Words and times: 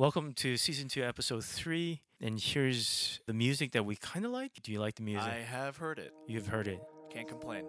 Welcome 0.00 0.32
to 0.36 0.56
season 0.56 0.88
two, 0.88 1.04
episode 1.04 1.44
three. 1.44 2.00
And 2.22 2.40
here's 2.40 3.20
the 3.26 3.34
music 3.34 3.72
that 3.72 3.84
we 3.84 3.96
kind 3.96 4.24
of 4.24 4.30
like. 4.30 4.52
Do 4.62 4.72
you 4.72 4.80
like 4.80 4.94
the 4.94 5.02
music? 5.02 5.30
I 5.30 5.42
have 5.42 5.76
heard 5.76 5.98
it. 5.98 6.14
You've 6.26 6.46
heard 6.46 6.68
it. 6.68 6.80
Can't 7.12 7.28
complain. 7.28 7.66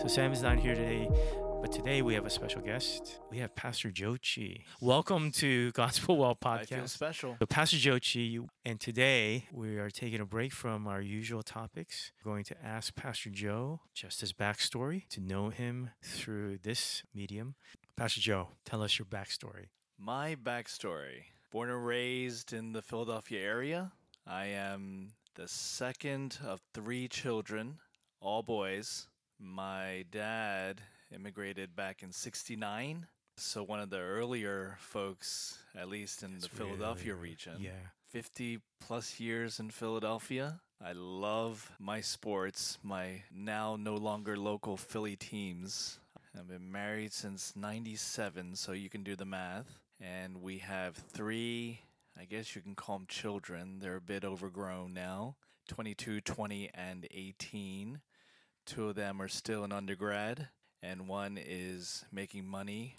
So 0.00 0.08
Sam 0.08 0.32
is 0.32 0.42
not 0.42 0.58
here 0.58 0.74
today, 0.74 1.08
but 1.64 1.72
today 1.72 2.02
we 2.02 2.12
have 2.12 2.26
a 2.26 2.30
special 2.30 2.60
guest. 2.60 3.20
We 3.30 3.38
have 3.38 3.56
Pastor 3.56 3.90
Joe 3.90 4.18
Chi. 4.18 4.64
Welcome 4.82 5.30
to 5.36 5.72
GospelWell 5.72 6.38
Podcast. 6.38 6.72
I 6.72 6.76
feel 6.76 6.88
special. 6.88 7.36
So 7.38 7.46
Pastor 7.46 7.78
Joe 7.78 7.98
Chi, 7.98 8.36
and 8.66 8.78
today 8.78 9.46
we 9.50 9.78
are 9.78 9.88
taking 9.88 10.20
a 10.20 10.26
break 10.26 10.52
from 10.52 10.86
our 10.86 11.00
usual 11.00 11.42
topics. 11.42 12.12
We're 12.22 12.32
going 12.32 12.44
to 12.44 12.62
ask 12.62 12.94
Pastor 12.94 13.30
Joe 13.30 13.80
just 13.94 14.20
his 14.20 14.34
backstory 14.34 15.08
to 15.08 15.22
know 15.22 15.48
him 15.48 15.88
through 16.02 16.58
this 16.58 17.02
medium. 17.14 17.54
Pastor 17.96 18.20
Joe, 18.20 18.48
tell 18.66 18.82
us 18.82 18.98
your 18.98 19.06
backstory. 19.06 19.68
My 19.98 20.34
backstory 20.34 21.22
born 21.50 21.70
and 21.70 21.86
raised 21.86 22.52
in 22.52 22.74
the 22.74 22.82
Philadelphia 22.82 23.40
area. 23.40 23.92
I 24.26 24.48
am 24.48 25.12
the 25.34 25.48
second 25.48 26.36
of 26.44 26.60
three 26.74 27.08
children, 27.08 27.78
all 28.20 28.42
boys. 28.42 29.08
My 29.40 30.04
dad 30.10 30.82
immigrated 31.14 31.76
back 31.76 32.02
in 32.02 32.12
69. 32.12 33.06
So, 33.36 33.62
one 33.62 33.80
of 33.80 33.90
the 33.90 33.98
earlier 33.98 34.76
folks, 34.78 35.58
at 35.76 35.88
least 35.88 36.22
in 36.22 36.38
the 36.38 36.48
really 36.58 36.70
Philadelphia 36.70 37.12
early. 37.12 37.22
region. 37.22 37.54
Yeah. 37.58 37.70
50 38.10 38.60
plus 38.80 39.18
years 39.18 39.58
in 39.58 39.70
Philadelphia. 39.70 40.60
I 40.84 40.92
love 40.92 41.72
my 41.80 42.00
sports, 42.00 42.78
my 42.82 43.22
now 43.34 43.76
no 43.76 43.94
longer 43.96 44.36
local 44.36 44.76
Philly 44.76 45.16
teams. 45.16 45.98
I've 46.38 46.48
been 46.48 46.70
married 46.70 47.12
since 47.12 47.54
97, 47.56 48.56
so 48.56 48.72
you 48.72 48.88
can 48.88 49.02
do 49.02 49.16
the 49.16 49.24
math. 49.24 49.80
And 50.00 50.42
we 50.42 50.58
have 50.58 50.96
three, 50.96 51.80
I 52.18 52.24
guess 52.24 52.54
you 52.54 52.62
can 52.62 52.74
call 52.74 52.98
them 52.98 53.06
children. 53.08 53.78
They're 53.80 53.96
a 53.96 54.00
bit 54.00 54.24
overgrown 54.24 54.92
now 54.94 55.36
22, 55.68 56.20
20, 56.20 56.70
and 56.74 57.06
18. 57.10 58.00
Two 58.66 58.88
of 58.88 58.94
them 58.94 59.20
are 59.20 59.28
still 59.28 59.64
in 59.64 59.72
undergrad, 59.72 60.48
and 60.84 61.08
one 61.08 61.38
is 61.42 62.04
making 62.12 62.46
money 62.46 62.96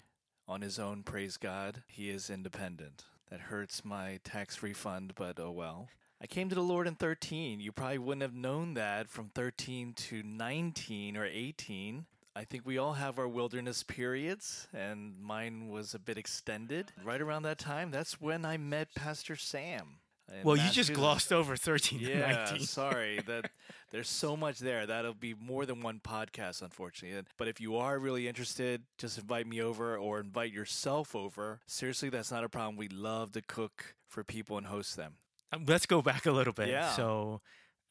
on 0.48 0.60
his 0.60 0.78
own, 0.78 1.02
praise 1.02 1.36
God. 1.36 1.82
He 1.86 2.10
is 2.10 2.30
independent. 2.30 3.04
That 3.30 3.40
hurts 3.40 3.84
my 3.84 4.20
tax 4.24 4.62
refund, 4.62 5.12
but 5.14 5.38
oh 5.38 5.50
well. 5.50 5.88
I 6.20 6.26
came 6.26 6.48
to 6.48 6.54
the 6.54 6.62
Lord 6.62 6.86
in 6.86 6.94
13. 6.94 7.60
You 7.60 7.72
probably 7.72 7.98
wouldn't 7.98 8.22
have 8.22 8.34
known 8.34 8.74
that 8.74 9.08
from 9.08 9.30
13 9.34 9.92
to 9.94 10.22
19 10.22 11.16
or 11.16 11.26
18. 11.26 12.06
I 12.34 12.44
think 12.44 12.66
we 12.66 12.78
all 12.78 12.94
have 12.94 13.18
our 13.18 13.28
wilderness 13.28 13.82
periods, 13.82 14.68
and 14.74 15.18
mine 15.20 15.68
was 15.68 15.94
a 15.94 15.98
bit 15.98 16.18
extended. 16.18 16.92
Right 17.04 17.20
around 17.20 17.42
that 17.42 17.58
time, 17.58 17.90
that's 17.90 18.20
when 18.20 18.44
I 18.44 18.56
met 18.56 18.94
Pastor 18.94 19.36
Sam. 19.36 19.98
Well, 20.42 20.56
you 20.56 20.70
just 20.70 20.92
glossed 20.92 21.32
over 21.32 21.56
13 21.56 22.00
and 22.00 22.08
Yeah, 22.08 22.32
19. 22.46 22.60
sorry. 22.66 23.20
That 23.26 23.50
there's 23.92 24.08
so 24.08 24.36
much 24.36 24.58
there. 24.58 24.84
That'll 24.86 25.14
be 25.14 25.34
more 25.34 25.64
than 25.66 25.80
one 25.82 26.00
podcast, 26.00 26.62
unfortunately. 26.62 27.22
But 27.38 27.48
if 27.48 27.60
you 27.60 27.76
are 27.76 27.98
really 27.98 28.26
interested, 28.26 28.82
just 28.98 29.18
invite 29.18 29.46
me 29.46 29.62
over 29.62 29.96
or 29.96 30.18
invite 30.20 30.52
yourself 30.52 31.14
over. 31.14 31.60
Seriously, 31.66 32.08
that's 32.08 32.30
not 32.32 32.42
a 32.44 32.48
problem. 32.48 32.76
We 32.76 32.88
love 32.88 33.32
to 33.32 33.42
cook 33.42 33.94
for 34.08 34.24
people 34.24 34.58
and 34.58 34.66
host 34.66 34.96
them. 34.96 35.14
Um, 35.52 35.64
Let's 35.66 35.86
go 35.86 36.02
back 36.02 36.26
a 36.26 36.32
little 36.32 36.52
bit. 36.52 36.68
Yeah. 36.68 36.90
So 36.90 37.40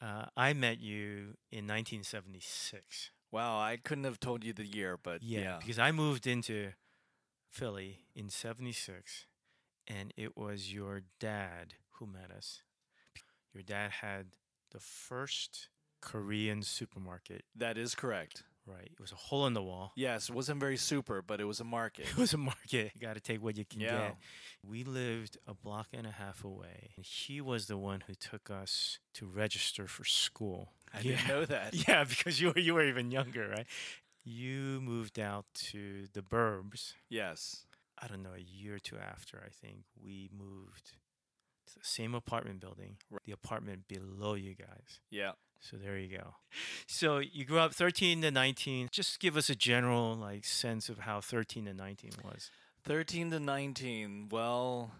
uh, 0.01 0.25
I 0.35 0.51
met 0.53 0.81
you 0.81 1.37
in 1.51 1.65
1976. 1.67 3.11
Wow, 3.31 3.57
I 3.59 3.77
couldn't 3.77 4.03
have 4.03 4.19
told 4.19 4.43
you 4.43 4.53
the 4.53 4.65
year, 4.65 4.97
but 5.01 5.23
Yeah, 5.23 5.39
yeah. 5.39 5.57
because 5.59 5.79
I 5.79 5.91
moved 5.91 6.27
into 6.27 6.71
Philly 7.49 7.99
in 8.15 8.29
76 8.29 9.25
and 9.87 10.13
it 10.17 10.37
was 10.37 10.73
your 10.73 11.01
dad 11.19 11.75
who 11.99 12.05
met 12.07 12.31
us. 12.35 12.61
Your 13.53 13.63
dad 13.63 13.91
had 13.91 14.27
the 14.71 14.79
first 14.79 15.69
Korean 16.01 16.61
supermarket, 16.61 17.43
That 17.55 17.77
is 17.77 17.95
correct. 17.95 18.43
right? 18.67 18.89
It 18.91 18.99
was 18.99 19.11
a 19.11 19.15
hole 19.15 19.47
in 19.47 19.53
the 19.53 19.63
wall. 19.63 19.91
Yes, 19.95 20.29
it 20.29 20.35
wasn't 20.35 20.59
very 20.59 20.77
super, 20.77 21.21
but 21.21 21.39
it 21.39 21.45
was 21.45 21.59
a 21.59 21.63
market. 21.63 22.05
It 22.09 22.17
was 22.17 22.33
a 22.33 22.37
market. 22.37 22.91
You 22.93 23.01
got 23.01 23.13
to 23.15 23.19
take 23.21 23.41
what 23.41 23.57
you 23.57 23.65
can 23.65 23.79
Yeah. 23.81 23.97
get. 24.09 24.17
We 24.63 24.83
lived 24.83 25.37
a 25.47 25.53
block 25.53 25.87
and 25.93 26.05
a 26.05 26.11
half 26.11 26.43
away. 26.43 26.91
And 26.97 27.05
He 27.05 27.41
was 27.41 27.67
the 27.67 27.77
one 27.77 28.01
who 28.07 28.13
took 28.13 28.49
us 28.49 28.99
to 29.15 29.25
register 29.25 29.87
for 29.87 30.03
school. 30.03 30.73
I 30.93 31.01
didn't 31.01 31.27
know 31.27 31.45
that. 31.45 31.73
Yeah, 31.87 32.03
because 32.03 32.39
you 32.41 32.49
were 32.51 32.59
you 32.59 32.73
were 32.73 32.85
even 32.85 33.09
younger, 33.11 33.47
right? 33.49 33.67
You 34.23 34.81
moved 34.81 35.19
out 35.19 35.45
to 35.71 36.07
the 36.13 36.21
burbs. 36.21 36.93
Yes. 37.09 37.65
I 37.97 38.07
don't 38.07 38.23
know, 38.23 38.33
a 38.35 38.41
year 38.41 38.75
or 38.75 38.79
two 38.79 38.97
after, 38.97 39.41
I 39.45 39.49
think 39.49 39.85
we 40.03 40.29
moved 40.37 40.91
same 41.81 42.13
apartment 42.15 42.59
building, 42.59 42.97
Right. 43.09 43.21
the 43.25 43.31
apartment 43.31 43.87
below 43.87 44.33
you 44.35 44.53
guys. 44.55 44.99
Yeah. 45.09 45.33
So 45.59 45.77
there 45.77 45.97
you 45.97 46.15
go. 46.15 46.35
So 46.85 47.17
you 47.19 47.43
grew 47.45 47.59
up 47.59 47.73
13 47.73 48.21
to 48.21 48.29
19. 48.31 48.89
Just 48.91 49.19
give 49.19 49.35
us 49.35 49.49
a 49.49 49.55
general 49.55 50.15
like 50.15 50.45
sense 50.45 50.89
of 50.89 50.99
how 50.99 51.21
13 51.21 51.65
to 51.65 51.73
19 51.73 52.11
was. 52.23 52.51
13 52.83 53.31
to 53.31 53.39
19. 53.39 54.29
Well, 54.29 54.91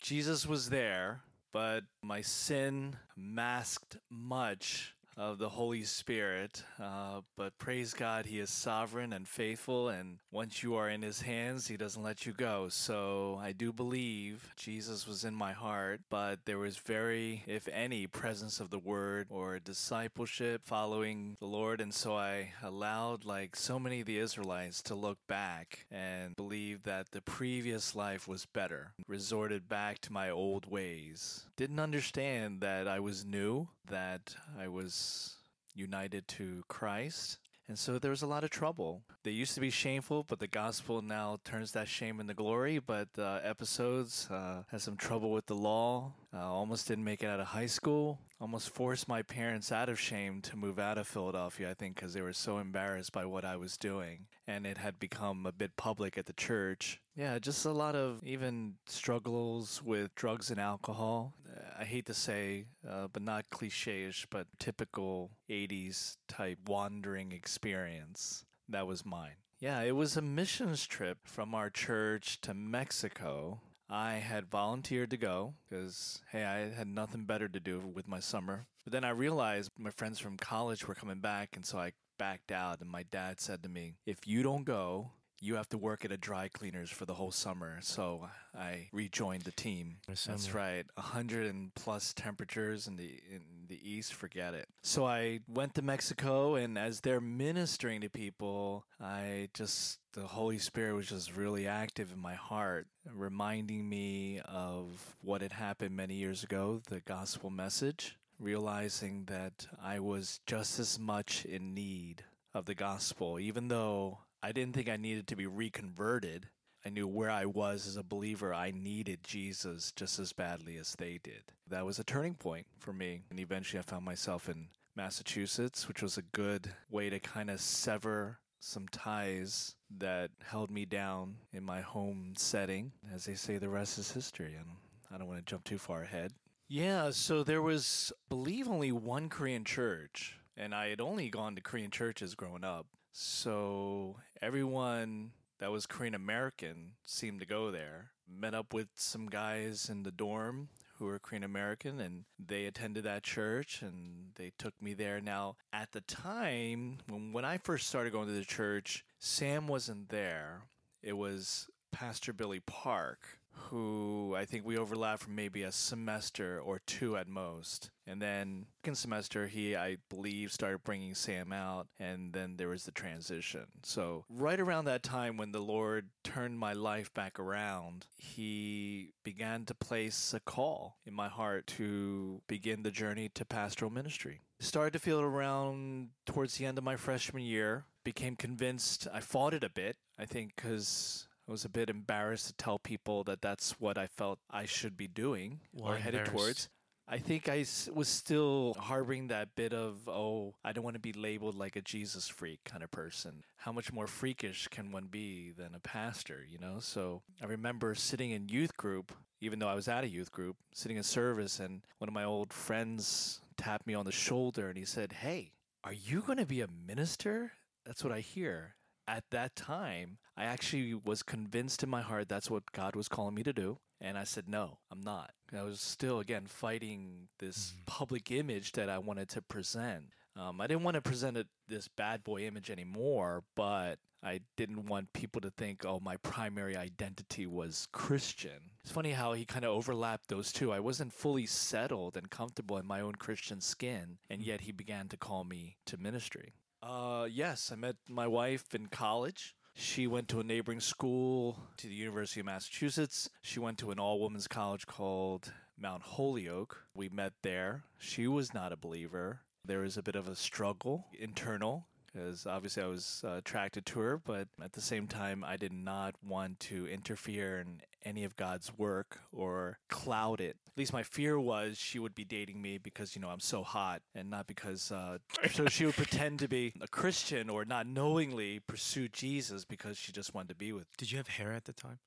Jesus 0.00 0.46
was 0.46 0.70
there, 0.70 1.22
but 1.52 1.84
my 2.02 2.20
sin 2.20 2.96
masked 3.16 3.96
much 4.08 4.94
of 5.18 5.38
the 5.38 5.48
Holy 5.48 5.82
Spirit. 5.82 6.62
Uh, 6.80 7.20
but 7.36 7.58
praise 7.58 7.92
God, 7.92 8.26
He 8.26 8.38
is 8.38 8.50
sovereign 8.50 9.12
and 9.12 9.26
faithful. 9.26 9.88
And 9.88 10.18
once 10.30 10.62
you 10.62 10.76
are 10.76 10.88
in 10.88 11.02
His 11.02 11.20
hands, 11.22 11.66
He 11.66 11.76
doesn't 11.76 12.02
let 12.02 12.24
you 12.24 12.32
go. 12.32 12.68
So 12.68 13.38
I 13.42 13.52
do 13.52 13.72
believe 13.72 14.52
Jesus 14.56 15.06
was 15.06 15.24
in 15.24 15.34
my 15.34 15.52
heart, 15.52 16.00
but 16.08 16.40
there 16.44 16.58
was 16.58 16.76
very, 16.76 17.42
if 17.46 17.68
any, 17.68 18.06
presence 18.06 18.60
of 18.60 18.70
the 18.70 18.78
Word 18.78 19.26
or 19.28 19.58
discipleship 19.58 20.62
following 20.64 21.36
the 21.40 21.46
Lord. 21.46 21.80
And 21.80 21.92
so 21.92 22.16
I 22.16 22.52
allowed, 22.62 23.24
like 23.24 23.56
so 23.56 23.78
many 23.78 24.00
of 24.00 24.06
the 24.06 24.18
Israelites, 24.18 24.82
to 24.82 24.94
look 24.94 25.18
back 25.26 25.86
and 25.90 26.36
believe 26.36 26.84
that 26.84 27.10
the 27.10 27.22
previous 27.22 27.96
life 27.96 28.28
was 28.28 28.46
better, 28.46 28.92
resorted 29.08 29.68
back 29.68 29.98
to 30.00 30.12
my 30.12 30.30
old 30.30 30.70
ways. 30.70 31.44
Didn't 31.56 31.80
understand 31.80 32.60
that 32.60 32.86
I 32.86 33.00
was 33.00 33.24
new, 33.24 33.68
that 33.90 34.34
I 34.58 34.68
was 34.68 35.36
united 35.74 36.26
to 36.28 36.62
Christ. 36.68 37.38
And 37.68 37.78
so 37.78 37.98
there 37.98 38.10
was 38.10 38.22
a 38.22 38.26
lot 38.26 38.44
of 38.44 38.50
trouble. 38.50 39.02
They 39.24 39.30
used 39.30 39.54
to 39.54 39.60
be 39.60 39.68
shameful, 39.68 40.24
but 40.24 40.38
the 40.38 40.46
gospel 40.46 41.02
now 41.02 41.38
turns 41.44 41.72
that 41.72 41.86
shame 41.86 42.18
into 42.18 42.32
glory. 42.32 42.78
But 42.78 43.08
uh, 43.18 43.40
episodes 43.42 44.26
uh, 44.30 44.62
had 44.70 44.80
some 44.80 44.96
trouble 44.96 45.30
with 45.30 45.44
the 45.44 45.54
law. 45.54 46.14
Uh, 46.32 46.38
almost 46.38 46.88
didn't 46.88 47.04
make 47.04 47.22
it 47.22 47.26
out 47.26 47.40
of 47.40 47.48
high 47.48 47.66
school. 47.66 48.20
Almost 48.40 48.70
forced 48.70 49.06
my 49.06 49.20
parents 49.20 49.70
out 49.70 49.90
of 49.90 50.00
shame 50.00 50.40
to 50.42 50.56
move 50.56 50.78
out 50.78 50.96
of 50.96 51.06
Philadelphia, 51.06 51.70
I 51.70 51.74
think, 51.74 51.96
because 51.96 52.14
they 52.14 52.22
were 52.22 52.32
so 52.32 52.56
embarrassed 52.56 53.12
by 53.12 53.26
what 53.26 53.44
I 53.44 53.56
was 53.56 53.76
doing. 53.76 54.28
And 54.46 54.66
it 54.66 54.78
had 54.78 54.98
become 54.98 55.44
a 55.44 55.52
bit 55.52 55.76
public 55.76 56.16
at 56.16 56.24
the 56.24 56.32
church. 56.32 57.02
Yeah, 57.16 57.38
just 57.38 57.66
a 57.66 57.70
lot 57.70 57.94
of 57.94 58.22
even 58.24 58.76
struggles 58.86 59.82
with 59.82 60.14
drugs 60.14 60.50
and 60.50 60.58
alcohol. 60.58 61.34
I 61.78 61.84
hate 61.84 62.06
to 62.06 62.14
say, 62.14 62.64
uh, 62.88 63.06
but 63.12 63.22
not 63.22 63.50
cliche 63.50 64.04
ish, 64.04 64.26
but 64.28 64.48
typical 64.58 65.30
80s 65.48 66.16
type 66.26 66.58
wandering 66.66 67.30
experience. 67.30 68.44
That 68.68 68.88
was 68.88 69.06
mine. 69.06 69.36
Yeah, 69.60 69.80
it 69.82 69.94
was 69.94 70.16
a 70.16 70.22
missions 70.22 70.86
trip 70.86 71.18
from 71.24 71.54
our 71.54 71.70
church 71.70 72.40
to 72.42 72.52
Mexico. 72.54 73.60
I 73.88 74.14
had 74.14 74.50
volunteered 74.50 75.10
to 75.10 75.16
go 75.16 75.54
because, 75.68 76.20
hey, 76.32 76.44
I 76.44 76.76
had 76.76 76.88
nothing 76.88 77.24
better 77.24 77.48
to 77.48 77.60
do 77.60 77.80
with 77.80 78.08
my 78.08 78.20
summer. 78.20 78.66
But 78.84 78.92
then 78.92 79.04
I 79.04 79.10
realized 79.10 79.70
my 79.78 79.90
friends 79.90 80.18
from 80.18 80.36
college 80.36 80.86
were 80.86 80.94
coming 80.94 81.20
back, 81.20 81.56
and 81.56 81.64
so 81.64 81.78
I 81.78 81.92
backed 82.18 82.50
out. 82.50 82.80
And 82.80 82.90
my 82.90 83.04
dad 83.04 83.40
said 83.40 83.62
to 83.62 83.68
me, 83.68 83.94
If 84.04 84.26
you 84.26 84.42
don't 84.42 84.64
go, 84.64 85.12
you 85.40 85.56
have 85.56 85.68
to 85.70 85.78
work 85.78 86.04
at 86.04 86.12
a 86.12 86.16
dry 86.16 86.48
cleaners 86.48 86.90
for 86.90 87.04
the 87.04 87.14
whole 87.14 87.30
summer. 87.30 87.78
So 87.80 88.28
I 88.56 88.88
rejoined 88.92 89.42
the 89.42 89.52
team. 89.52 89.96
That's 90.06 90.54
right. 90.54 90.84
A 90.96 91.02
hundred 91.02 91.46
and 91.46 91.74
plus 91.74 92.12
temperatures 92.12 92.86
in 92.86 92.96
the 92.96 93.20
in 93.30 93.42
the 93.68 93.78
east, 93.88 94.14
forget 94.14 94.54
it. 94.54 94.68
So 94.82 95.06
I 95.06 95.40
went 95.46 95.74
to 95.74 95.82
Mexico 95.82 96.54
and 96.54 96.78
as 96.78 97.00
they're 97.00 97.20
ministering 97.20 98.00
to 98.00 98.08
people, 98.08 98.86
I 99.00 99.48
just 99.54 99.98
the 100.12 100.26
Holy 100.26 100.58
Spirit 100.58 100.94
was 100.94 101.08
just 101.08 101.36
really 101.36 101.66
active 101.66 102.12
in 102.12 102.18
my 102.18 102.34
heart, 102.34 102.86
reminding 103.12 103.88
me 103.88 104.40
of 104.44 105.16
what 105.22 105.42
had 105.42 105.52
happened 105.52 105.94
many 105.94 106.14
years 106.14 106.42
ago, 106.42 106.80
the 106.88 107.00
gospel 107.00 107.50
message, 107.50 108.16
realizing 108.38 109.24
that 109.26 109.66
I 109.82 110.00
was 110.00 110.40
just 110.46 110.78
as 110.78 110.98
much 110.98 111.44
in 111.44 111.74
need 111.74 112.24
of 112.54 112.64
the 112.64 112.74
gospel, 112.74 113.38
even 113.38 113.68
though 113.68 114.18
I 114.42 114.52
didn't 114.52 114.74
think 114.74 114.88
I 114.88 114.96
needed 114.96 115.26
to 115.28 115.36
be 115.36 115.46
reconverted. 115.46 116.48
I 116.84 116.90
knew 116.90 117.08
where 117.08 117.30
I 117.30 117.44
was 117.44 117.86
as 117.86 117.96
a 117.96 118.04
believer. 118.04 118.54
I 118.54 118.70
needed 118.70 119.24
Jesus 119.24 119.92
just 119.92 120.18
as 120.18 120.32
badly 120.32 120.76
as 120.76 120.94
they 120.96 121.18
did. 121.22 121.52
That 121.66 121.84
was 121.84 121.98
a 121.98 122.04
turning 122.04 122.34
point 122.34 122.66
for 122.78 122.92
me. 122.92 123.22
And 123.30 123.40
eventually 123.40 123.80
I 123.80 123.82
found 123.82 124.04
myself 124.04 124.48
in 124.48 124.68
Massachusetts, 124.94 125.88
which 125.88 126.02
was 126.02 126.16
a 126.16 126.22
good 126.22 126.70
way 126.90 127.10
to 127.10 127.18
kind 127.20 127.50
of 127.50 127.60
sever 127.60 128.38
some 128.60 128.88
ties 128.88 129.74
that 129.98 130.30
held 130.44 130.70
me 130.70 130.84
down 130.84 131.36
in 131.52 131.64
my 131.64 131.80
home 131.80 132.34
setting. 132.36 132.92
As 133.12 133.24
they 133.24 133.34
say, 133.34 133.58
the 133.58 133.68
rest 133.68 133.98
is 133.98 134.10
history, 134.12 134.54
and 134.56 134.66
I 135.12 135.18
don't 135.18 135.28
want 135.28 135.38
to 135.44 135.50
jump 135.50 135.64
too 135.64 135.78
far 135.78 136.02
ahead. 136.02 136.32
Yeah, 136.68 137.10
so 137.10 137.42
there 137.42 137.62
was, 137.62 138.12
I 138.26 138.28
believe, 138.28 138.68
only 138.68 138.92
one 138.92 139.28
Korean 139.28 139.64
church, 139.64 140.38
and 140.56 140.74
I 140.74 140.88
had 140.88 141.00
only 141.00 141.30
gone 141.30 141.54
to 141.54 141.62
Korean 141.62 141.90
churches 141.90 142.34
growing 142.34 142.64
up. 142.64 142.86
So 143.12 144.16
everyone 144.40 145.32
that 145.58 145.72
was 145.72 145.86
Korean 145.86 146.14
American 146.14 146.92
seemed 147.04 147.40
to 147.40 147.46
go 147.46 147.70
there. 147.70 148.10
Met 148.28 148.54
up 148.54 148.72
with 148.72 148.88
some 148.94 149.28
guys 149.28 149.88
in 149.90 150.02
the 150.02 150.10
dorm 150.10 150.68
who 150.98 151.06
were 151.06 151.18
Korean 151.18 151.44
American 151.44 152.00
and 152.00 152.24
they 152.44 152.66
attended 152.66 153.04
that 153.04 153.22
church 153.22 153.82
and 153.82 154.32
they 154.36 154.52
took 154.58 154.74
me 154.80 154.94
there. 154.94 155.20
Now, 155.20 155.56
at 155.72 155.92
the 155.92 156.00
time, 156.02 156.98
when, 157.08 157.32
when 157.32 157.44
I 157.44 157.58
first 157.58 157.88
started 157.88 158.12
going 158.12 158.26
to 158.26 158.32
the 158.32 158.44
church, 158.44 159.04
Sam 159.18 159.66
wasn't 159.66 160.08
there. 160.08 160.62
It 161.02 161.16
was 161.16 161.68
Pastor 161.92 162.32
Billy 162.32 162.60
Park, 162.60 163.37
who 163.68 164.34
I 164.36 164.44
think 164.44 164.64
we 164.64 164.78
overlapped 164.78 165.22
for 165.22 165.30
maybe 165.30 165.62
a 165.62 165.72
semester 165.72 166.60
or 166.60 166.80
two 166.86 167.16
at 167.16 167.28
most. 167.28 167.90
And 168.06 168.22
then 168.22 168.66
second 168.82 168.96
semester, 168.96 169.46
he, 169.46 169.76
I 169.76 169.98
believe, 170.08 170.50
started 170.50 170.82
bringing 170.82 171.14
Sam 171.14 171.52
out, 171.52 171.88
and 172.00 172.32
then 172.32 172.56
there 172.56 172.68
was 172.68 172.84
the 172.84 172.90
transition. 172.90 173.66
So 173.82 174.24
right 174.30 174.58
around 174.58 174.86
that 174.86 175.02
time 175.02 175.36
when 175.36 175.52
the 175.52 175.60
Lord 175.60 176.08
turned 176.24 176.58
my 176.58 176.72
life 176.72 177.12
back 177.12 177.38
around, 177.38 178.06
he 178.16 179.12
began 179.24 179.66
to 179.66 179.74
place 179.74 180.32
a 180.32 180.40
call 180.40 180.96
in 181.04 181.12
my 181.12 181.28
heart 181.28 181.66
to 181.76 182.40
begin 182.48 182.82
the 182.82 182.90
journey 182.90 183.28
to 183.34 183.44
pastoral 183.44 183.90
ministry. 183.90 184.40
Started 184.58 184.94
to 184.94 184.98
feel 184.98 185.18
it 185.18 185.24
around 185.24 186.08
towards 186.24 186.56
the 186.56 186.64
end 186.64 186.78
of 186.78 186.84
my 186.84 186.96
freshman 186.96 187.42
year. 187.42 187.84
Became 188.04 188.36
convinced. 188.36 189.06
I 189.12 189.20
fought 189.20 189.52
it 189.52 189.62
a 189.62 189.68
bit. 189.68 189.96
I 190.18 190.24
think 190.24 190.56
because 190.56 191.27
I 191.48 191.50
was 191.50 191.64
a 191.64 191.70
bit 191.70 191.88
embarrassed 191.88 192.48
to 192.48 192.52
tell 192.52 192.78
people 192.78 193.24
that 193.24 193.40
that's 193.40 193.72
what 193.80 193.96
I 193.96 194.06
felt 194.06 194.38
I 194.50 194.66
should 194.66 194.96
be 194.96 195.08
doing 195.08 195.60
Why 195.72 195.94
or 195.94 195.96
headed 195.96 196.26
towards. 196.26 196.68
I 197.10 197.16
think 197.16 197.48
I 197.48 197.64
was 197.94 198.06
still 198.06 198.76
harboring 198.78 199.28
that 199.28 199.54
bit 199.54 199.72
of, 199.72 200.06
oh, 200.08 200.56
I 200.62 200.72
don't 200.72 200.84
want 200.84 200.96
to 200.96 201.00
be 201.00 201.14
labeled 201.14 201.54
like 201.54 201.74
a 201.74 201.80
Jesus 201.80 202.28
freak 202.28 202.60
kind 202.64 202.82
of 202.82 202.90
person. 202.90 203.44
How 203.56 203.72
much 203.72 203.90
more 203.90 204.06
freakish 204.06 204.68
can 204.68 204.92
one 204.92 205.06
be 205.06 205.52
than 205.56 205.74
a 205.74 205.80
pastor, 205.80 206.44
you 206.46 206.58
know? 206.58 206.80
So 206.80 207.22
I 207.40 207.46
remember 207.46 207.94
sitting 207.94 208.32
in 208.32 208.50
youth 208.50 208.76
group, 208.76 209.12
even 209.40 209.58
though 209.58 209.68
I 209.68 209.74
was 209.74 209.88
at 209.88 210.04
a 210.04 210.08
youth 210.08 210.30
group, 210.30 210.56
sitting 210.74 210.98
in 210.98 211.02
service, 211.02 211.60
and 211.60 211.80
one 211.96 212.08
of 212.08 212.14
my 212.14 212.24
old 212.24 212.52
friends 212.52 213.40
tapped 213.56 213.86
me 213.86 213.94
on 213.94 214.04
the 214.04 214.12
shoulder 214.12 214.68
and 214.68 214.76
he 214.76 214.84
said, 214.84 215.12
Hey, 215.12 215.52
are 215.84 215.94
you 215.94 216.20
going 216.20 216.38
to 216.38 216.46
be 216.46 216.60
a 216.60 216.68
minister? 216.86 217.52
That's 217.86 218.04
what 218.04 218.12
I 218.12 218.20
hear. 218.20 218.74
At 219.08 219.24
that 219.30 219.56
time, 219.56 220.18
I 220.36 220.44
actually 220.44 220.92
was 220.92 221.22
convinced 221.22 221.82
in 221.82 221.88
my 221.88 222.02
heart 222.02 222.28
that's 222.28 222.50
what 222.50 222.72
God 222.72 222.94
was 222.94 223.08
calling 223.08 223.34
me 223.34 223.42
to 223.42 223.54
do. 223.54 223.78
And 224.02 224.18
I 224.18 224.24
said, 224.24 224.48
no, 224.50 224.78
I'm 224.90 225.00
not. 225.00 225.30
I 225.50 225.62
was 225.62 225.80
still, 225.80 226.20
again, 226.20 226.46
fighting 226.46 227.28
this 227.38 227.72
Mhm. 227.72 227.86
public 227.86 228.30
image 228.30 228.72
that 228.72 228.90
I 228.90 228.98
wanted 228.98 229.30
to 229.30 229.40
present. 229.40 230.12
Um, 230.36 230.60
I 230.60 230.66
didn't 230.66 230.82
want 230.84 230.96
to 230.96 231.00
present 231.00 231.38
it, 231.38 231.48
this 231.66 231.88
bad 231.88 232.22
boy 232.22 232.46
image 232.46 232.70
anymore, 232.70 233.44
but 233.56 233.98
I 234.22 234.42
didn't 234.56 234.86
want 234.86 235.14
people 235.14 235.40
to 235.40 235.50
think, 235.50 235.86
oh, 235.86 236.00
my 236.00 236.18
primary 236.18 236.76
identity 236.76 237.46
was 237.46 237.88
Christian. 237.90 238.72
It's 238.84 238.92
funny 238.92 239.12
how 239.12 239.32
he 239.32 239.46
kind 239.46 239.64
of 239.64 239.70
overlapped 239.70 240.28
those 240.28 240.52
two. 240.52 240.70
I 240.70 240.80
wasn't 240.80 241.14
fully 241.14 241.46
settled 241.46 242.16
and 242.16 242.30
comfortable 242.30 242.76
in 242.76 242.86
my 242.86 243.00
own 243.00 243.14
Christian 243.14 243.60
skin, 243.62 244.18
and 244.28 244.42
yet 244.42 244.60
he 244.60 244.72
began 244.72 245.08
to 245.08 245.16
call 245.16 245.44
me 245.44 245.78
to 245.86 245.96
ministry. 245.96 246.52
Uh, 246.88 247.26
yes, 247.30 247.70
I 247.70 247.76
met 247.76 247.96
my 248.08 248.26
wife 248.26 248.74
in 248.74 248.86
college. 248.86 249.54
She 249.74 250.06
went 250.06 250.26
to 250.28 250.40
a 250.40 250.44
neighboring 250.44 250.80
school 250.80 251.58
to 251.76 251.86
the 251.86 251.94
University 251.94 252.40
of 252.40 252.46
Massachusetts. 252.46 253.28
She 253.42 253.60
went 253.60 253.76
to 253.78 253.90
an 253.90 253.98
all 253.98 254.20
women's 254.20 254.48
college 254.48 254.86
called 254.86 255.52
Mount 255.78 256.02
Holyoke. 256.02 256.84
We 256.94 257.10
met 257.10 257.34
there. 257.42 257.84
She 257.98 258.26
was 258.26 258.54
not 258.54 258.72
a 258.72 258.76
believer. 258.76 259.40
There 259.62 259.80
was 259.80 259.98
a 259.98 260.02
bit 260.02 260.16
of 260.16 260.28
a 260.28 260.34
struggle 260.34 261.04
internal 261.12 261.87
because 262.12 262.46
obviously 262.46 262.82
I 262.82 262.86
was 262.86 263.22
uh, 263.24 263.36
attracted 263.36 263.86
to 263.86 264.00
her, 264.00 264.18
but 264.18 264.48
at 264.62 264.72
the 264.72 264.80
same 264.80 265.06
time, 265.06 265.44
I 265.44 265.56
did 265.56 265.72
not 265.72 266.14
want 266.26 266.60
to 266.60 266.86
interfere 266.86 267.60
in 267.60 267.80
any 268.04 268.24
of 268.24 268.36
God's 268.36 268.76
work 268.78 269.20
or 269.32 269.78
cloud 269.88 270.40
it. 270.40 270.56
At 270.66 270.78
least 270.78 270.92
my 270.92 271.02
fear 271.02 271.38
was 271.38 271.76
she 271.76 271.98
would 271.98 272.14
be 272.14 272.24
dating 272.24 272.60
me 272.62 272.78
because, 272.78 273.14
you 273.14 273.22
know, 273.22 273.28
I'm 273.28 273.40
so 273.40 273.62
hot 273.62 274.02
and 274.14 274.30
not 274.30 274.46
because, 274.46 274.90
uh, 274.90 275.18
so 275.52 275.66
she 275.66 275.84
would 275.84 275.96
pretend 275.96 276.38
to 276.40 276.48
be 276.48 276.72
a 276.80 276.88
Christian 276.88 277.50
or 277.50 277.64
not 277.64 277.86
knowingly 277.86 278.60
pursue 278.60 279.08
Jesus 279.08 279.64
because 279.64 279.98
she 279.98 280.12
just 280.12 280.34
wanted 280.34 280.48
to 280.48 280.54
be 280.54 280.72
with 280.72 280.86
Did 280.96 281.12
you 281.12 281.18
have 281.18 281.28
hair 281.28 281.52
at 281.52 281.64
the 281.64 281.72
time? 281.72 281.98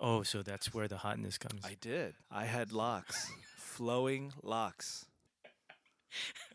Oh, 0.00 0.22
so 0.22 0.42
that's 0.42 0.74
where 0.74 0.88
the 0.88 0.96
hotness 0.96 1.38
comes. 1.38 1.64
I 1.64 1.76
did. 1.80 2.14
I 2.30 2.44
had 2.44 2.72
locks, 2.72 3.30
flowing 3.56 4.32
locks. 4.42 5.06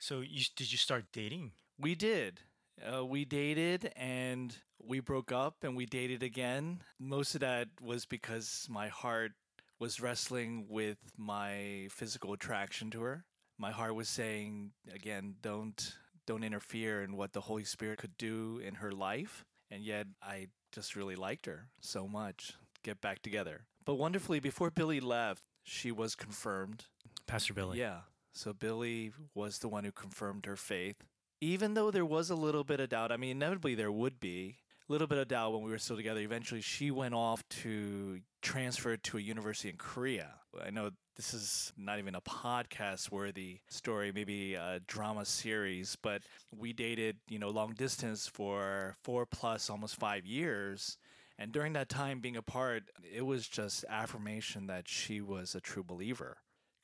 so 0.00 0.20
you 0.20 0.44
did 0.56 0.72
you 0.72 0.78
start 0.78 1.04
dating? 1.12 1.52
We 1.78 1.94
did. 1.94 2.40
Uh, 2.82 3.04
we 3.04 3.24
dated 3.26 3.92
and 3.94 4.56
we 4.82 5.00
broke 5.00 5.30
up 5.30 5.62
and 5.62 5.76
we 5.76 5.84
dated 5.86 6.22
again. 6.22 6.80
Most 6.98 7.34
of 7.34 7.42
that 7.42 7.68
was 7.80 8.06
because 8.06 8.66
my 8.70 8.88
heart 8.88 9.32
was 9.78 10.00
wrestling 10.00 10.66
with 10.68 10.98
my 11.16 11.88
physical 11.90 12.32
attraction 12.32 12.90
to 12.90 13.02
her. 13.02 13.24
My 13.58 13.70
heart 13.70 13.94
was 13.94 14.08
saying 14.08 14.72
again, 14.92 15.36
don't 15.42 15.94
don't 16.26 16.44
interfere 16.44 17.02
in 17.02 17.16
what 17.16 17.32
the 17.34 17.42
Holy 17.42 17.64
Spirit 17.64 17.98
could 17.98 18.16
do 18.16 18.60
in 18.64 18.76
her 18.76 18.92
life. 18.92 19.44
And 19.70 19.82
yet 19.84 20.06
I 20.22 20.48
just 20.72 20.96
really 20.96 21.16
liked 21.16 21.46
her 21.46 21.68
so 21.80 22.08
much. 22.08 22.54
Get 22.82 23.00
back 23.02 23.20
together. 23.20 23.66
But 23.84 23.94
wonderfully 23.96 24.40
before 24.40 24.70
Billy 24.70 25.00
left, 25.00 25.42
she 25.62 25.92
was 25.92 26.14
confirmed 26.14 26.86
Pastor 27.26 27.52
Billy. 27.52 27.78
yeah. 27.78 28.00
So 28.32 28.52
Billy 28.52 29.12
was 29.34 29.58
the 29.58 29.68
one 29.68 29.84
who 29.84 29.92
confirmed 29.92 30.46
her 30.46 30.56
faith. 30.56 30.96
Even 31.40 31.74
though 31.74 31.90
there 31.90 32.04
was 32.04 32.30
a 32.30 32.34
little 32.34 32.64
bit 32.64 32.80
of 32.80 32.90
doubt, 32.90 33.12
I 33.12 33.16
mean, 33.16 33.30
inevitably 33.32 33.74
there 33.74 33.92
would 33.92 34.20
be 34.20 34.56
a 34.88 34.92
little 34.92 35.06
bit 35.06 35.18
of 35.18 35.28
doubt 35.28 35.52
when 35.52 35.62
we 35.62 35.70
were 35.70 35.78
still 35.78 35.96
together. 35.96 36.20
Eventually, 36.20 36.60
she 36.60 36.90
went 36.90 37.14
off 37.14 37.42
to 37.48 38.20
transfer 38.42 38.96
to 38.96 39.18
a 39.18 39.20
university 39.20 39.70
in 39.70 39.76
Korea. 39.76 40.34
I 40.62 40.70
know 40.70 40.90
this 41.16 41.32
is 41.32 41.72
not 41.76 41.98
even 41.98 42.14
a 42.14 42.20
podcast 42.20 43.10
worthy 43.10 43.60
story, 43.68 44.12
maybe 44.12 44.54
a 44.54 44.80
drama 44.86 45.24
series, 45.24 45.96
but 46.02 46.22
we 46.56 46.72
dated, 46.72 47.16
you 47.28 47.38
know, 47.38 47.50
long 47.50 47.72
distance 47.74 48.26
for 48.26 48.96
four 49.02 49.26
plus 49.26 49.70
almost 49.70 49.96
five 49.96 50.26
years. 50.26 50.98
And 51.38 51.52
during 51.52 51.72
that 51.72 51.88
time 51.88 52.20
being 52.20 52.36
apart, 52.36 52.84
it 53.14 53.24
was 53.24 53.48
just 53.48 53.84
affirmation 53.88 54.66
that 54.66 54.88
she 54.88 55.20
was 55.20 55.54
a 55.54 55.60
true 55.60 55.84
believer 55.84 56.38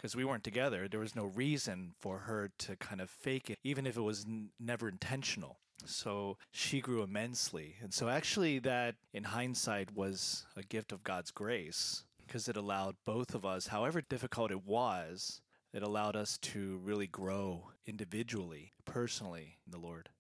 because 0.07 0.15
we 0.15 0.25
weren't 0.25 0.45
together. 0.45 0.87
There 0.87 1.01
was 1.01 1.17
no 1.17 1.25
reason 1.25 1.91
for 1.99 2.19
her 2.19 2.53
to 2.59 2.77
kind 2.77 3.01
of 3.01 3.11
fake 3.11 3.51
it, 3.51 3.59
even 3.65 3.89
if 3.89 3.97
it 3.97 4.03
was 4.03 4.25
n- 4.25 4.51
never 4.61 4.89
intentional. 4.89 5.59
So 5.85 6.37
she 6.53 6.81
grew 6.81 7.03
immensely. 7.03 7.75
And 7.83 7.93
so, 7.93 8.09
actually, 8.09 8.61
that 8.61 8.95
in 9.13 9.25
hindsight 9.25 9.97
was 9.97 10.47
a 10.57 10.63
gift 10.63 10.93
of 10.93 11.03
God's 11.03 11.33
grace 11.33 12.05
because 12.25 12.49
it 12.49 12.57
allowed 12.57 12.95
both 13.05 13.35
of 13.35 13.45
us, 13.45 13.67
however 13.67 14.01
difficult 14.01 14.53
it 14.53 14.65
was, 14.65 15.41
it 15.73 15.83
allowed 15.83 16.15
us 16.15 16.39
to 16.39 16.81
really 16.85 17.09
grow 17.09 17.73
individually, 17.85 18.75
personally 18.85 19.59
in 19.67 19.73
the 19.73 19.85
Lord. 19.85 20.11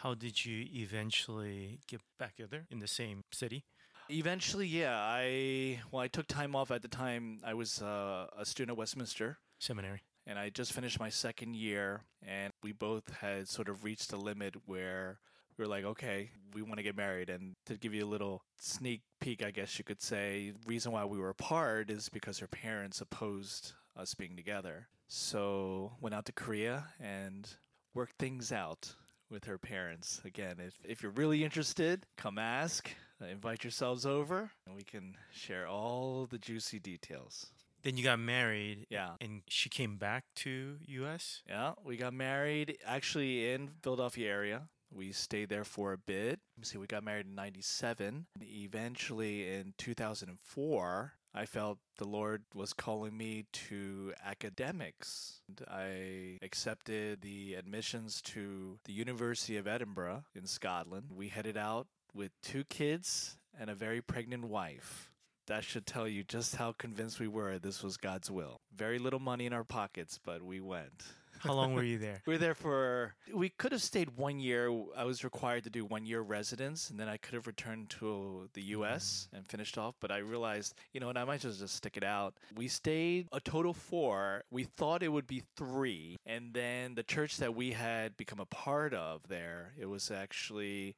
How 0.00 0.14
did 0.14 0.46
you 0.46 0.64
eventually 0.72 1.80
get 1.86 2.00
back 2.18 2.36
together 2.36 2.64
in 2.70 2.78
the 2.78 2.88
same 2.88 3.24
city? 3.32 3.66
Eventually, 4.08 4.66
yeah, 4.66 4.96
I 4.96 5.80
well, 5.90 6.02
I 6.02 6.08
took 6.08 6.26
time 6.26 6.54
off 6.54 6.70
at 6.70 6.82
the 6.82 6.88
time. 6.88 7.40
I 7.44 7.54
was 7.54 7.82
uh, 7.82 8.26
a 8.38 8.44
student 8.44 8.72
at 8.72 8.78
Westminster, 8.78 9.38
Seminary. 9.58 10.02
and 10.26 10.38
I 10.38 10.50
just 10.50 10.72
finished 10.72 11.00
my 11.00 11.08
second 11.08 11.56
year, 11.56 12.02
and 12.26 12.52
we 12.62 12.72
both 12.72 13.12
had 13.20 13.48
sort 13.48 13.68
of 13.68 13.84
reached 13.84 14.12
a 14.12 14.16
limit 14.16 14.54
where 14.66 15.18
we 15.56 15.64
were 15.64 15.70
like, 15.70 15.84
okay, 15.84 16.30
we 16.54 16.62
want 16.62 16.76
to 16.76 16.82
get 16.82 16.96
married. 16.96 17.30
And 17.30 17.56
to 17.66 17.76
give 17.76 17.94
you 17.94 18.04
a 18.04 18.06
little 18.06 18.42
sneak 18.58 19.02
peek, 19.20 19.42
I 19.42 19.50
guess 19.50 19.78
you 19.78 19.84
could 19.84 20.02
say, 20.02 20.52
reason 20.66 20.92
why 20.92 21.04
we 21.04 21.18
were 21.18 21.30
apart 21.30 21.90
is 21.90 22.08
because 22.08 22.38
her 22.38 22.46
parents 22.46 23.00
opposed 23.00 23.72
us 23.96 24.14
being 24.14 24.36
together. 24.36 24.88
So 25.08 25.92
went 26.00 26.14
out 26.14 26.26
to 26.26 26.32
Korea 26.32 26.88
and 27.00 27.48
worked 27.94 28.18
things 28.18 28.52
out 28.52 28.94
with 29.30 29.44
her 29.44 29.58
parents. 29.58 30.20
Again, 30.24 30.56
if, 30.58 30.74
if 30.84 31.02
you're 31.02 31.12
really 31.12 31.42
interested, 31.42 32.04
come 32.16 32.38
ask. 32.38 32.90
Uh, 33.20 33.26
invite 33.26 33.64
yourselves 33.64 34.04
over, 34.04 34.50
and 34.66 34.74
we 34.74 34.82
can 34.82 35.16
share 35.30 35.66
all 35.66 36.26
the 36.30 36.38
juicy 36.38 36.78
details. 36.78 37.46
Then 37.82 37.96
you 37.96 38.04
got 38.04 38.18
married. 38.18 38.86
Yeah. 38.90 39.10
And 39.20 39.42
she 39.48 39.68
came 39.68 39.96
back 39.96 40.24
to 40.36 40.76
U.S. 40.86 41.42
Yeah, 41.48 41.72
we 41.84 41.96
got 41.96 42.12
married 42.12 42.78
actually 42.84 43.52
in 43.52 43.70
Philadelphia 43.82 44.28
area. 44.28 44.62
We 44.92 45.12
stayed 45.12 45.48
there 45.48 45.64
for 45.64 45.92
a 45.92 45.98
bit. 45.98 46.40
See, 46.62 46.78
we 46.78 46.86
got 46.86 47.04
married 47.04 47.26
in 47.26 47.34
97. 47.34 48.26
Eventually 48.40 49.48
in 49.48 49.74
2004, 49.78 51.12
I 51.34 51.44
felt 51.44 51.78
the 51.98 52.06
Lord 52.08 52.44
was 52.54 52.72
calling 52.72 53.16
me 53.16 53.44
to 53.52 54.14
academics. 54.24 55.40
I 55.70 56.38
accepted 56.42 57.20
the 57.20 57.54
admissions 57.54 58.22
to 58.22 58.78
the 58.84 58.92
University 58.92 59.56
of 59.58 59.66
Edinburgh 59.66 60.24
in 60.34 60.46
Scotland. 60.46 61.10
We 61.14 61.28
headed 61.28 61.56
out 61.56 61.88
with 62.16 62.32
two 62.42 62.64
kids 62.64 63.36
and 63.58 63.70
a 63.70 63.74
very 63.74 64.00
pregnant 64.00 64.44
wife. 64.46 65.10
That 65.46 65.62
should 65.62 65.86
tell 65.86 66.08
you 66.08 66.24
just 66.24 66.56
how 66.56 66.72
convinced 66.72 67.20
we 67.20 67.28
were 67.28 67.58
this 67.58 67.82
was 67.82 67.96
God's 67.96 68.30
will. 68.30 68.60
Very 68.74 68.98
little 68.98 69.20
money 69.20 69.46
in 69.46 69.52
our 69.52 69.62
pockets, 69.62 70.18
but 70.24 70.42
we 70.42 70.60
went. 70.60 71.04
How 71.38 71.52
long 71.52 71.74
were 71.74 71.82
you 71.82 71.98
there? 71.98 72.22
We 72.26 72.32
were 72.32 72.38
there 72.38 72.54
for, 72.54 73.14
we 73.32 73.50
could 73.50 73.72
have 73.72 73.82
stayed 73.82 74.16
one 74.16 74.40
year. 74.40 74.70
I 74.96 75.04
was 75.04 75.22
required 75.22 75.64
to 75.64 75.70
do 75.70 75.84
one 75.84 76.06
year 76.06 76.22
residence, 76.22 76.90
and 76.90 76.98
then 76.98 77.08
I 77.08 77.18
could 77.18 77.34
have 77.34 77.46
returned 77.46 77.90
to 78.00 78.48
the 78.54 78.62
US 78.62 79.26
mm-hmm. 79.26 79.36
and 79.36 79.46
finished 79.46 79.78
off. 79.78 79.94
But 80.00 80.10
I 80.10 80.18
realized, 80.18 80.74
you 80.92 81.00
know, 81.00 81.10
and 81.10 81.18
I 81.18 81.24
might 81.24 81.40
just, 81.40 81.60
just 81.60 81.76
stick 81.76 81.96
it 81.96 82.04
out. 82.04 82.34
We 82.56 82.68
stayed 82.68 83.28
a 83.32 83.40
total 83.40 83.72
four. 83.72 84.42
We 84.50 84.64
thought 84.64 85.02
it 85.02 85.12
would 85.12 85.26
be 85.26 85.42
three. 85.56 86.16
And 86.26 86.52
then 86.52 86.94
the 86.94 87.02
church 87.02 87.36
that 87.36 87.54
we 87.54 87.72
had 87.72 88.16
become 88.16 88.40
a 88.40 88.46
part 88.46 88.94
of 88.94 89.28
there, 89.28 89.74
it 89.78 89.86
was 89.86 90.10
actually 90.10 90.96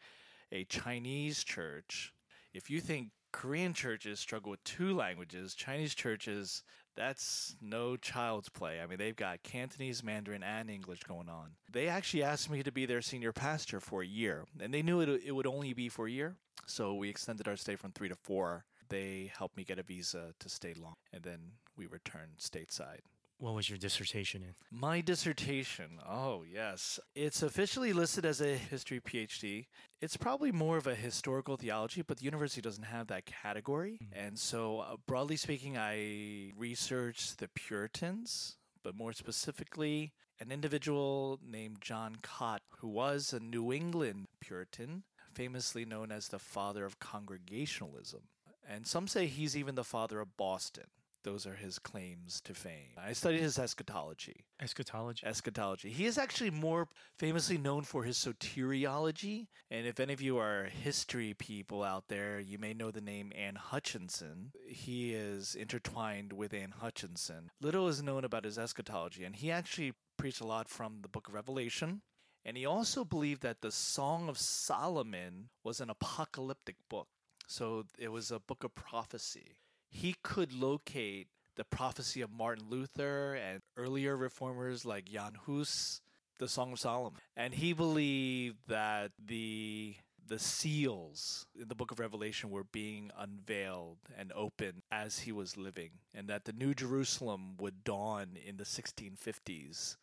a 0.53 0.65
Chinese 0.65 1.45
church. 1.45 2.13
If 2.55 2.71
you 2.71 2.81
think 2.81 3.11
Korean 3.33 3.75
churches 3.75 4.21
struggle 4.21 4.51
with 4.51 4.65
two 4.65 4.95
languages, 4.95 5.55
Chinese 5.55 5.95
churches, 5.95 6.63
that's 6.97 7.57
no 7.61 7.97
child's 7.97 8.49
play. 8.49 8.81
I 8.81 8.87
mean, 8.87 8.99
they've 8.99 9.15
got 9.15 9.43
Cantonese, 9.43 10.03
Mandarin, 10.03 10.43
and 10.43 10.71
English 10.71 11.05
going 11.05 11.29
on. 11.29 11.51
They 11.71 11.89
actually 11.89 12.23
asked 12.23 12.51
me 12.51 12.63
to 12.63 12.73
be 12.73 12.87
their 12.87 13.03
senior 13.03 13.33
pastor 13.33 13.81
for 13.81 14.03
a 14.03 14.07
year, 14.07 14.45
and 14.61 14.73
they 14.73 14.83
knew 14.83 15.01
it, 15.01 15.09
it 15.25 15.33
would 15.33 15.47
only 15.47 15.73
be 15.75 15.89
for 15.89 16.07
a 16.07 16.11
year. 16.11 16.37
So 16.67 16.95
we 16.95 17.09
extended 17.09 17.47
our 17.47 17.57
stay 17.57 17.77
from 17.77 17.93
three 17.93 18.09
to 18.09 18.17
four. 18.17 18.65
They 18.89 19.31
helped 19.37 19.57
me 19.57 19.65
get 19.65 19.79
a 19.79 19.83
visa 19.83 20.33
to 20.41 20.49
stay 20.49 20.75
long, 20.75 20.97
and 21.13 21.23
then 21.23 21.39
we 21.77 21.87
returned 21.87 22.39
stateside. 22.41 23.01
What 23.39 23.55
was 23.55 23.69
your 23.69 23.79
dissertation 23.79 24.43
in? 24.43 24.55
My 24.71 25.01
dissertation, 25.01 26.01
oh 26.05 26.43
yes. 26.43 26.99
It's 27.15 27.41
officially 27.41 27.93
listed 27.93 28.25
as 28.27 28.41
a 28.41 28.57
history 28.57 29.01
PhD. 29.01 29.67
It's 30.01 30.17
probably 30.17 30.51
more 30.51 30.77
of 30.77 30.89
a 30.89 30.97
historical 30.97 31.57
theology, 31.57 32.03
but 32.03 32.19
the 32.19 32.25
university 32.25 32.61
doesn't 32.61 32.85
have 32.85 33.07
that 33.07 33.27
category. 33.27 34.01
Mhm. 34.03 34.09
And 34.13 34.39
so, 34.39 34.81
uh, 34.81 34.97
broadly 35.07 35.37
speaking, 35.37 35.79
I 35.79 36.53
researched 36.57 37.39
the 37.39 37.49
Puritans, 37.49 38.57
but 38.83 38.97
more 38.97 39.13
specifically, 39.13 40.13
an 40.41 40.51
individual 40.51 41.39
named 41.41 41.81
John 41.81 42.17
Cotton, 42.23 42.67
who 42.79 42.89
was 42.89 43.33
a 43.33 43.39
New 43.41 43.73
England 43.73 44.27
Puritan, 44.41 45.05
famously 45.33 45.85
known 45.85 46.11
as 46.11 46.29
the 46.29 46.39
father 46.41 46.85
of 46.85 46.99
Congregationalism. 46.99 48.23
And 48.67 48.87
some 48.87 49.07
say 49.09 49.27
he's 49.29 49.57
even 49.57 49.77
the 49.77 49.85
father 49.85 50.21
of 50.21 50.37
Boston. 50.37 50.91
Those 51.25 51.47
are 51.47 51.55
his 51.55 51.79
claims 51.79 52.41
to 52.43 52.55
fame. 52.55 52.93
I 52.97 53.13
studied 53.13 53.41
his 53.41 53.59
eschatology. 53.59 54.45
Eschatology. 54.61 55.27
Eschatology. 55.27 55.91
He 55.91 56.07
is 56.07 56.17
actually 56.17 56.51
more 56.51 56.89
famously 57.19 57.59
known 57.59 57.83
for 57.83 58.05
his 58.05 58.17
soteriology. 58.17 59.49
And 59.71 59.87
if 59.87 59.99
any 60.01 60.13
of 60.13 60.21
you 60.21 60.39
are 60.39 60.65
history 60.65 61.35
people 61.35 61.83
out 61.83 62.09
there, 62.09 62.39
you 62.39 62.59
may 62.59 62.73
know 62.73 62.91
the 62.91 63.01
name 63.01 63.33
Anne 63.37 63.57
Hutchinson. 63.57 64.53
He 64.67 65.13
is 65.13 65.55
intertwined 65.55 66.33
with 66.33 66.55
Anne 66.55 66.75
Hutchinson. 66.79 67.51
Little 67.61 67.89
is 67.89 68.03
known 68.03 68.25
about 68.25 68.45
his 68.45 68.59
eschatology, 68.59 69.25
and 69.25 69.35
he 69.35 69.51
actually 69.51 69.95
preached 70.17 70.41
a 70.41 70.47
lot 70.47 70.69
from 70.69 71.01
the 71.03 71.09
book 71.09 71.29
of 71.29 71.35
Revelation. 71.35 72.03
And 72.45 72.57
he 72.57 72.65
also 72.65 73.05
believed 73.05 73.43
that 73.43 73.61
the 73.61 73.73
Song 73.73 74.29
of 74.29 74.39
Solomon 74.39 75.51
was 75.65 75.81
an 75.81 75.91
apocalyptic 75.91 76.77
book. 76.89 77.09
So 77.47 77.85
it 77.99 78.09
was 78.09 78.31
a 78.31 78.39
book 78.39 78.63
of 78.63 78.75
prophecy 78.75 79.57
he 79.89 80.15
could 80.23 80.53
locate 80.53 81.29
the 81.57 81.65
prophecy 81.65 82.21
of 82.21 82.31
Martin 82.31 82.67
Luther 82.69 83.35
and 83.35 83.61
earlier 83.77 84.17
reformers 84.17 84.85
like 84.85 85.07
Jan 85.07 85.33
Hus, 85.47 86.01
the 86.39 86.49
Song 86.49 86.73
of 86.73 86.81
Solomon. 86.81 87.21
And 87.37 87.55
he 87.55 87.73
believed 87.73 88.59
that 88.69 89.11
the 89.25 89.97
the 90.29 90.39
seals 90.39 91.47
in 91.59 91.69
the 91.69 91.75
book 91.75 91.91
of 91.91 91.99
Revelation 91.99 92.51
were 92.51 92.65
being 92.65 93.11
unveiled 93.19 93.97
and 94.17 94.31
opened 94.35 94.83
as 94.93 95.21
he 95.21 95.33
was 95.33 95.57
living, 95.57 95.91
and 96.15 96.29
that 96.29 96.45
the 96.45 96.53
New 96.53 96.75
Jerusalem 96.75 97.57
would 97.59 97.83
dawn 97.83 98.37
in 98.47 98.59
the 98.59 98.65
1650s. 98.65 99.97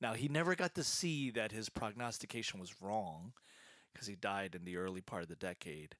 Now, 0.00 0.12
he 0.12 0.28
never 0.28 0.54
got 0.54 0.74
to 0.74 0.84
see 0.84 1.30
that 1.30 1.50
his 1.50 1.70
prognostication 1.70 2.60
was 2.60 2.82
wrong 2.82 3.32
because 3.92 4.06
he 4.06 4.16
died 4.16 4.54
in 4.54 4.64
the 4.64 4.76
early 4.76 5.00
part 5.00 5.22
of 5.22 5.28
the 5.28 5.36
decade. 5.36 5.96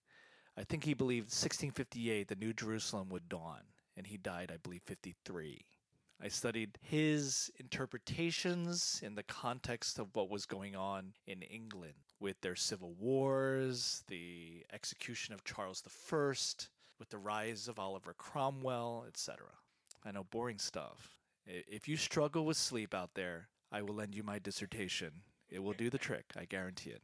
I 0.56 0.64
think 0.64 0.84
he 0.84 0.94
believed 0.94 1.26
1658 1.26 2.28
the 2.28 2.36
New 2.36 2.52
Jerusalem 2.52 3.08
would 3.10 3.28
dawn, 3.28 3.60
and 3.96 4.06
he 4.06 4.16
died, 4.16 4.50
I 4.52 4.58
believe, 4.58 4.82
53. 4.84 5.64
I 6.22 6.28
studied 6.28 6.78
his 6.80 7.50
interpretations 7.58 9.00
in 9.02 9.14
the 9.14 9.24
context 9.24 9.98
of 9.98 10.14
what 10.14 10.30
was 10.30 10.46
going 10.46 10.76
on 10.76 11.12
in 11.26 11.42
England 11.42 11.94
with 12.20 12.40
their 12.40 12.54
civil 12.56 12.94
wars, 12.94 14.04
the 14.08 14.64
execution 14.72 15.34
of 15.34 15.44
Charles 15.44 15.82
I, 15.86 16.32
with 16.98 17.10
the 17.10 17.18
rise 17.18 17.66
of 17.66 17.78
Oliver 17.78 18.14
Cromwell, 18.14 19.04
etc. 19.08 19.46
I 20.04 20.12
know 20.12 20.24
boring 20.24 20.58
stuff. 20.58 21.16
If 21.46 21.88
you 21.88 21.96
struggle 21.96 22.46
with 22.46 22.56
sleep 22.56 22.94
out 22.94 23.10
there, 23.14 23.48
I 23.72 23.82
will 23.82 23.94
lend 23.94 24.14
you 24.14 24.22
my 24.22 24.38
dissertation. 24.38 25.10
It 25.50 25.62
will 25.62 25.72
do 25.72 25.90
the 25.90 25.98
trick, 25.98 26.26
I 26.36 26.44
guarantee 26.44 26.90
it. 26.90 27.02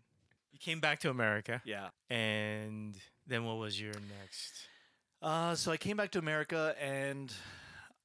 You 0.52 0.59
came 0.59 0.80
back 0.80 1.00
to 1.00 1.11
America, 1.11 1.61
Yeah. 1.64 1.90
and 2.09 2.97
then 3.31 3.45
what 3.45 3.59
was 3.59 3.81
your 3.81 3.95
next? 4.21 4.67
Uh, 5.23 5.55
so 5.55 5.71
I 5.71 5.77
came 5.77 5.97
back 5.97 6.11
to 6.13 6.19
America 6.19 6.75
and 6.83 7.33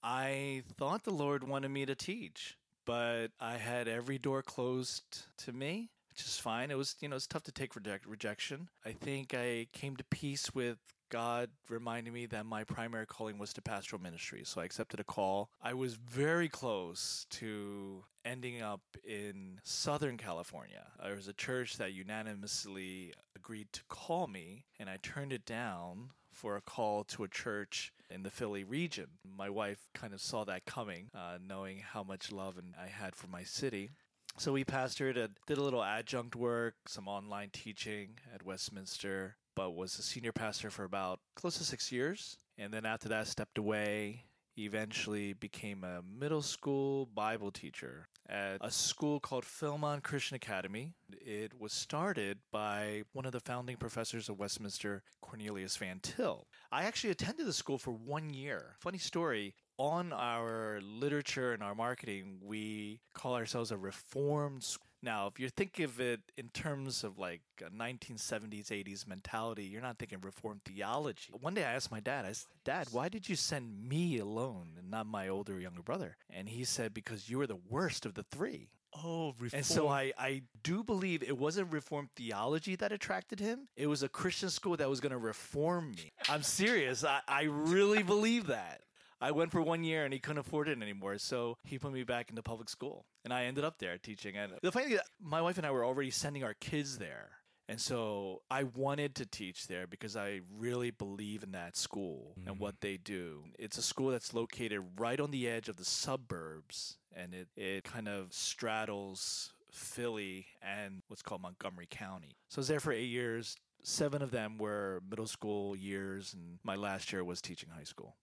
I 0.04 0.64
thought 0.78 1.04
the 1.04 1.12
Lord 1.12 1.48
wanted 1.48 1.70
me 1.70 1.86
to 1.86 1.96
teach, 1.96 2.58
but 2.86 3.30
I 3.40 3.58
had 3.58 3.88
every 3.88 4.20
door 4.20 4.44
closed 4.44 5.26
to 5.40 5.52
me, 5.52 5.90
which 6.10 6.22
is 6.22 6.38
fine. 6.38 6.70
It 6.70 6.78
was, 6.78 6.96
you 7.02 7.10
know, 7.10 7.16
it's 7.16 7.26
tough 7.26 7.44
to 7.44 7.52
take 7.52 7.76
reject- 7.76 8.06
rejection. 8.06 8.70
I 8.86 8.92
think 8.92 9.34
I 9.34 9.68
came 9.74 9.96
to 9.96 10.04
peace 10.04 10.54
with 10.54 10.78
God 11.10 11.50
reminding 11.70 12.14
me 12.14 12.26
that 12.28 12.46
my 12.46 12.64
primary 12.64 13.06
calling 13.06 13.38
was 13.38 13.54
to 13.54 13.62
pastoral 13.62 14.02
ministry. 14.02 14.44
So 14.44 14.62
I 14.62 14.66
accepted 14.66 15.00
a 15.00 15.04
call. 15.04 15.50
I 15.62 15.74
was 15.74 15.96
very 15.96 16.50
close 16.50 17.26
to 17.32 18.04
ending 18.24 18.62
up 18.62 18.82
in 19.04 19.60
Southern 19.64 20.18
California. 20.18 20.86
There 21.02 21.16
was 21.16 21.28
a 21.28 21.34
church 21.34 21.78
that 21.78 21.94
unanimously 21.94 23.14
agreed 23.46 23.72
to 23.72 23.82
call 23.88 24.26
me, 24.26 24.66
and 24.80 24.90
I 24.90 24.98
turned 25.04 25.32
it 25.32 25.46
down 25.46 26.10
for 26.32 26.56
a 26.56 26.62
call 26.62 27.04
to 27.04 27.24
a 27.24 27.28
church 27.28 27.94
in 28.10 28.24
the 28.24 28.32
Philly 28.32 28.64
region. 28.64 29.06
My 29.38 29.52
wife 29.52 29.88
kind 29.94 30.16
of 30.16 30.22
saw 30.22 30.44
that 30.46 30.66
coming, 30.66 31.10
uh, 31.14 31.38
knowing 31.48 31.78
how 31.78 32.02
much 32.02 32.32
love 32.32 32.58
and 32.58 32.74
I 32.82 32.88
had 32.88 33.16
for 33.16 33.28
my 33.28 33.44
city. 33.44 33.92
So 34.38 34.52
we 34.52 34.66
pastored, 34.66 35.16
and 35.16 35.36
did 35.46 35.60
a 35.60 35.64
little 35.64 35.84
adjunct 35.84 36.36
work, 36.36 36.74
some 36.88 37.08
online 37.08 37.52
teaching 37.54 38.18
at 38.34 38.44
Westminster, 38.44 39.36
but 39.56 39.76
was 39.76 40.00
a 40.00 40.02
senior 40.02 40.32
pastor 40.32 40.72
for 40.72 40.84
about 40.84 41.20
close 41.36 41.60
to 41.60 41.64
six 41.64 41.92
years. 41.92 42.38
And 42.58 42.74
then 42.74 42.86
after 42.86 43.10
that, 43.10 43.28
stepped 43.28 43.60
away. 43.60 44.24
Eventually 44.58 45.34
became 45.34 45.84
a 45.84 46.02
middle 46.02 46.42
school 46.42 47.08
Bible 47.14 47.52
teacher 47.52 48.08
at 48.30 48.58
a 48.62 48.72
school 48.72 49.20
called 49.20 49.44
Philmont 49.44 50.04
Christian 50.04 50.36
Academy. 50.36 50.94
It 51.12 51.60
was 51.60 51.74
started 51.74 52.40
by 52.52 53.04
one 53.14 53.26
of 53.26 53.32
the 53.34 53.40
founding 53.40 53.78
professors 53.78 54.30
of 54.30 54.40
Westminster, 54.40 55.04
Cornelius 55.22 55.78
Van 55.78 56.00
Til. 56.02 56.48
I 56.72 56.84
actually 56.84 57.12
attended 57.12 57.46
the 57.46 57.54
school 57.54 57.78
for 57.78 57.92
one 57.92 58.30
year. 58.30 58.76
Funny 58.80 58.98
story. 58.98 59.56
On 59.78 60.14
our 60.14 60.80
literature 60.82 61.52
and 61.52 61.62
our 61.62 61.76
marketing, 61.76 62.40
we 62.42 63.02
call 63.14 63.36
ourselves 63.36 63.72
a 63.72 63.78
reformed 63.78 64.64
school. 64.64 64.88
Now, 65.06 65.28
if 65.28 65.40
you 65.40 65.50
think 65.50 65.80
of 65.80 66.00
it 66.00 66.20
in 66.36 66.50
terms 66.50 67.04
of 67.04 67.20
like 67.20 67.42
a 67.62 67.70
1970s, 67.70 68.70
80s 68.70 69.08
mentality, 69.08 69.64
you're 69.64 69.82
not 69.82 70.00
thinking 70.00 70.18
reformed 70.20 70.64
theology. 70.66 71.32
One 71.40 71.54
day 71.54 71.64
I 71.64 71.74
asked 71.74 71.92
my 71.92 72.00
dad, 72.00 72.26
I 72.26 72.32
said, 72.32 72.48
Dad, 72.64 72.88
why 72.92 73.08
did 73.08 73.30
you 73.30 73.36
send 73.36 73.88
me 73.88 74.18
alone 74.18 74.70
and 74.80 74.90
not 74.90 75.06
my 75.06 75.28
older 75.28 75.60
younger 75.60 75.84
brother? 75.84 76.18
And 76.28 76.50
he 76.50 76.64
said, 76.64 76.92
Because 76.92 77.30
you 77.30 77.38
were 77.38 77.46
the 77.46 77.60
worst 77.70 78.08
of 78.08 78.16
the 78.16 78.24
three. 78.24 78.70
Oh, 79.04 79.36
reform. 79.40 79.58
And 79.58 79.66
so 79.66 79.90
I, 79.90 80.12
I 80.18 80.42
do 80.64 80.84
believe 80.84 81.22
it 81.22 81.38
wasn't 81.38 81.72
reformed 81.72 82.10
theology 82.16 82.76
that 82.78 82.92
attracted 82.92 83.40
him. 83.40 83.68
It 83.76 83.86
was 83.86 84.02
a 84.02 84.10
Christian 84.10 84.50
school 84.50 84.76
that 84.78 84.90
was 84.90 85.02
going 85.02 85.12
to 85.12 85.18
reform 85.20 85.92
me. 85.92 86.14
I'm 86.30 86.42
serious. 86.42 87.04
I, 87.04 87.20
I 87.28 87.44
really 87.44 88.02
believe 88.02 88.48
that. 88.48 88.82
I 89.22 89.32
went 89.32 89.52
for 89.52 89.62
one 89.62 89.84
year 89.84 90.04
and 90.06 90.14
he 90.14 90.20
couldn't 90.20 90.40
afford 90.40 90.68
it 90.68 90.82
anymore. 90.82 91.18
So 91.18 91.58
he 91.64 91.80
put 91.80 91.94
me 91.94 92.04
back 92.04 92.30
into 92.30 92.42
public 92.44 92.70
school. 92.70 93.06
And 93.24 93.34
I 93.34 93.46
ended 93.46 93.64
up 93.64 93.80
there 93.80 93.98
teaching. 93.98 94.36
And 94.38 94.54
the 94.62 94.72
funny 94.72 94.88
thing, 94.90 95.00
my 95.22 95.42
wife 95.42 95.58
and 95.58 95.66
I 95.66 95.72
were 95.72 95.86
already 95.86 96.12
sending 96.12 96.44
our 96.44 96.54
kids 96.56 96.98
there. 96.98 97.30
And 97.68 97.82
so 97.82 98.44
I 98.52 98.64
wanted 98.64 99.16
to 99.16 99.26
teach 99.26 99.66
there 99.68 99.88
because 99.88 100.16
I 100.16 100.42
really 100.56 100.92
believe 100.92 101.42
in 101.42 101.54
that 101.54 101.76
school 101.76 102.36
and 102.46 102.58
Mhm. 102.58 102.60
what 102.60 102.82
they 102.82 102.98
do. 102.98 103.46
It's 103.58 103.80
a 103.80 103.82
school 103.82 104.12
that's 104.12 104.36
located 104.36 104.82
right 105.00 105.20
on 105.20 105.32
the 105.32 105.48
edge 105.50 105.68
of 105.68 105.78
the 105.78 105.86
suburbs 105.86 106.98
and 107.12 107.34
it, 107.34 107.48
it 107.56 107.84
kind 107.84 108.08
of 108.08 108.34
straddles 108.34 109.54
Philly 109.72 110.46
and 110.62 111.02
what's 111.08 111.22
called 111.22 111.42
Montgomery 111.42 111.88
County. 111.90 112.38
So 112.50 112.60
I 112.60 112.62
was 112.62 112.68
there 112.68 112.80
for 112.80 112.92
eight 112.92 113.10
years. 113.10 113.58
Seven 113.84 114.22
of 114.22 114.32
them 114.32 114.58
were 114.58 115.02
middle 115.10 115.28
school 115.28 115.76
years, 115.76 116.34
and 116.34 116.60
my 116.64 116.76
last 116.76 117.12
year 117.14 117.24
was 117.24 117.42
teaching 117.42 117.70
high 117.70 117.84
school. 117.84 118.16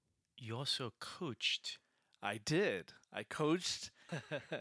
You 0.43 0.57
also 0.57 0.93
coached. 0.99 1.79
I 2.23 2.39
did. 2.45 2.93
I 3.13 3.23
coached. 3.23 3.91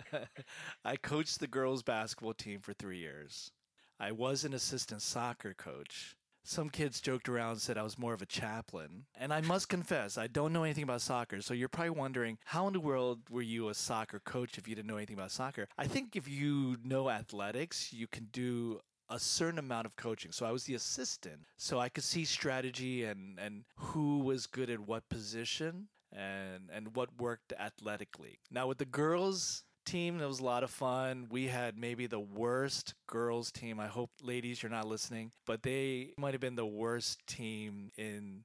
I 0.86 0.96
coached 0.96 1.40
the 1.40 1.48
girls' 1.48 1.84
basketball 1.84 2.34
team 2.34 2.60
for 2.60 2.74
three 2.74 3.00
years. 3.00 3.52
I 4.00 4.12
was 4.12 4.44
an 4.44 4.54
assistant 4.54 5.02
soccer 5.02 5.54
coach. 5.54 6.16
Some 6.44 6.70
kids 6.70 7.02
joked 7.02 7.30
around 7.30 7.52
and 7.52 7.62
said 7.62 7.78
I 7.78 7.84
was 7.84 8.00
more 8.00 8.14
of 8.14 8.22
a 8.22 8.26
chaplain. 8.26 9.06
And 9.16 9.32
I 9.32 9.42
must 9.42 9.70
confess, 9.70 10.18
I 10.18 10.26
don't 10.26 10.54
know 10.54 10.64
anything 10.64 10.84
about 10.84 11.02
soccer. 11.02 11.42
So 11.42 11.54
you're 11.54 11.70
probably 11.70 11.92
wondering, 11.92 12.40
how 12.46 12.66
in 12.68 12.74
the 12.74 12.80
world 12.80 13.20
were 13.30 13.44
you 13.44 13.70
a 13.70 13.76
soccer 13.76 14.20
coach 14.20 14.58
if 14.58 14.68
you 14.68 14.74
didn't 14.74 14.88
know 14.88 14.98
anything 14.98 15.18
about 15.18 15.32
soccer? 15.32 15.68
I 15.78 15.86
think 15.86 16.16
if 16.16 16.28
you 16.28 16.78
know 16.84 17.10
athletics, 17.12 17.94
you 17.94 18.08
can 18.08 18.26
do 18.32 18.80
a 19.12 19.20
certain 19.20 19.60
amount 19.60 19.86
of 19.86 19.96
coaching. 19.96 20.32
So 20.32 20.46
I 20.46 20.52
was 20.52 20.64
the 20.64 20.74
assistant. 20.74 21.42
So 21.58 21.80
I 21.80 21.90
could 21.90 22.04
see 22.04 22.26
strategy 22.26 23.04
and, 23.04 23.38
and 23.38 23.64
who 23.76 24.20
was 24.20 24.48
good 24.48 24.70
at 24.70 24.80
what 24.80 25.08
position 25.10 25.90
and 26.14 26.70
and 26.74 26.96
what 26.96 27.10
worked 27.20 27.54
athletically. 27.60 28.40
Now 28.50 28.68
with 28.68 28.78
the 28.78 28.86
girls 28.86 29.64
team, 29.86 30.18
that 30.20 30.28
was 30.28 30.40
a 30.40 30.46
lot 30.46 30.64
of 30.64 30.70
fun. 30.70 31.28
We 31.30 31.48
had 31.48 31.78
maybe 31.78 32.08
the 32.08 32.20
worst 32.20 32.94
girls 33.08 33.52
team. 33.52 33.80
I 33.80 33.88
hope 33.88 34.12
ladies 34.22 34.62
you're 34.62 34.70
not 34.70 34.88
listening, 34.88 35.32
but 35.46 35.64
they 35.64 36.14
might 36.18 36.34
have 36.34 36.42
been 36.42 36.56
the 36.56 36.66
worst 36.66 37.26
team 37.28 37.92
in 37.98 38.44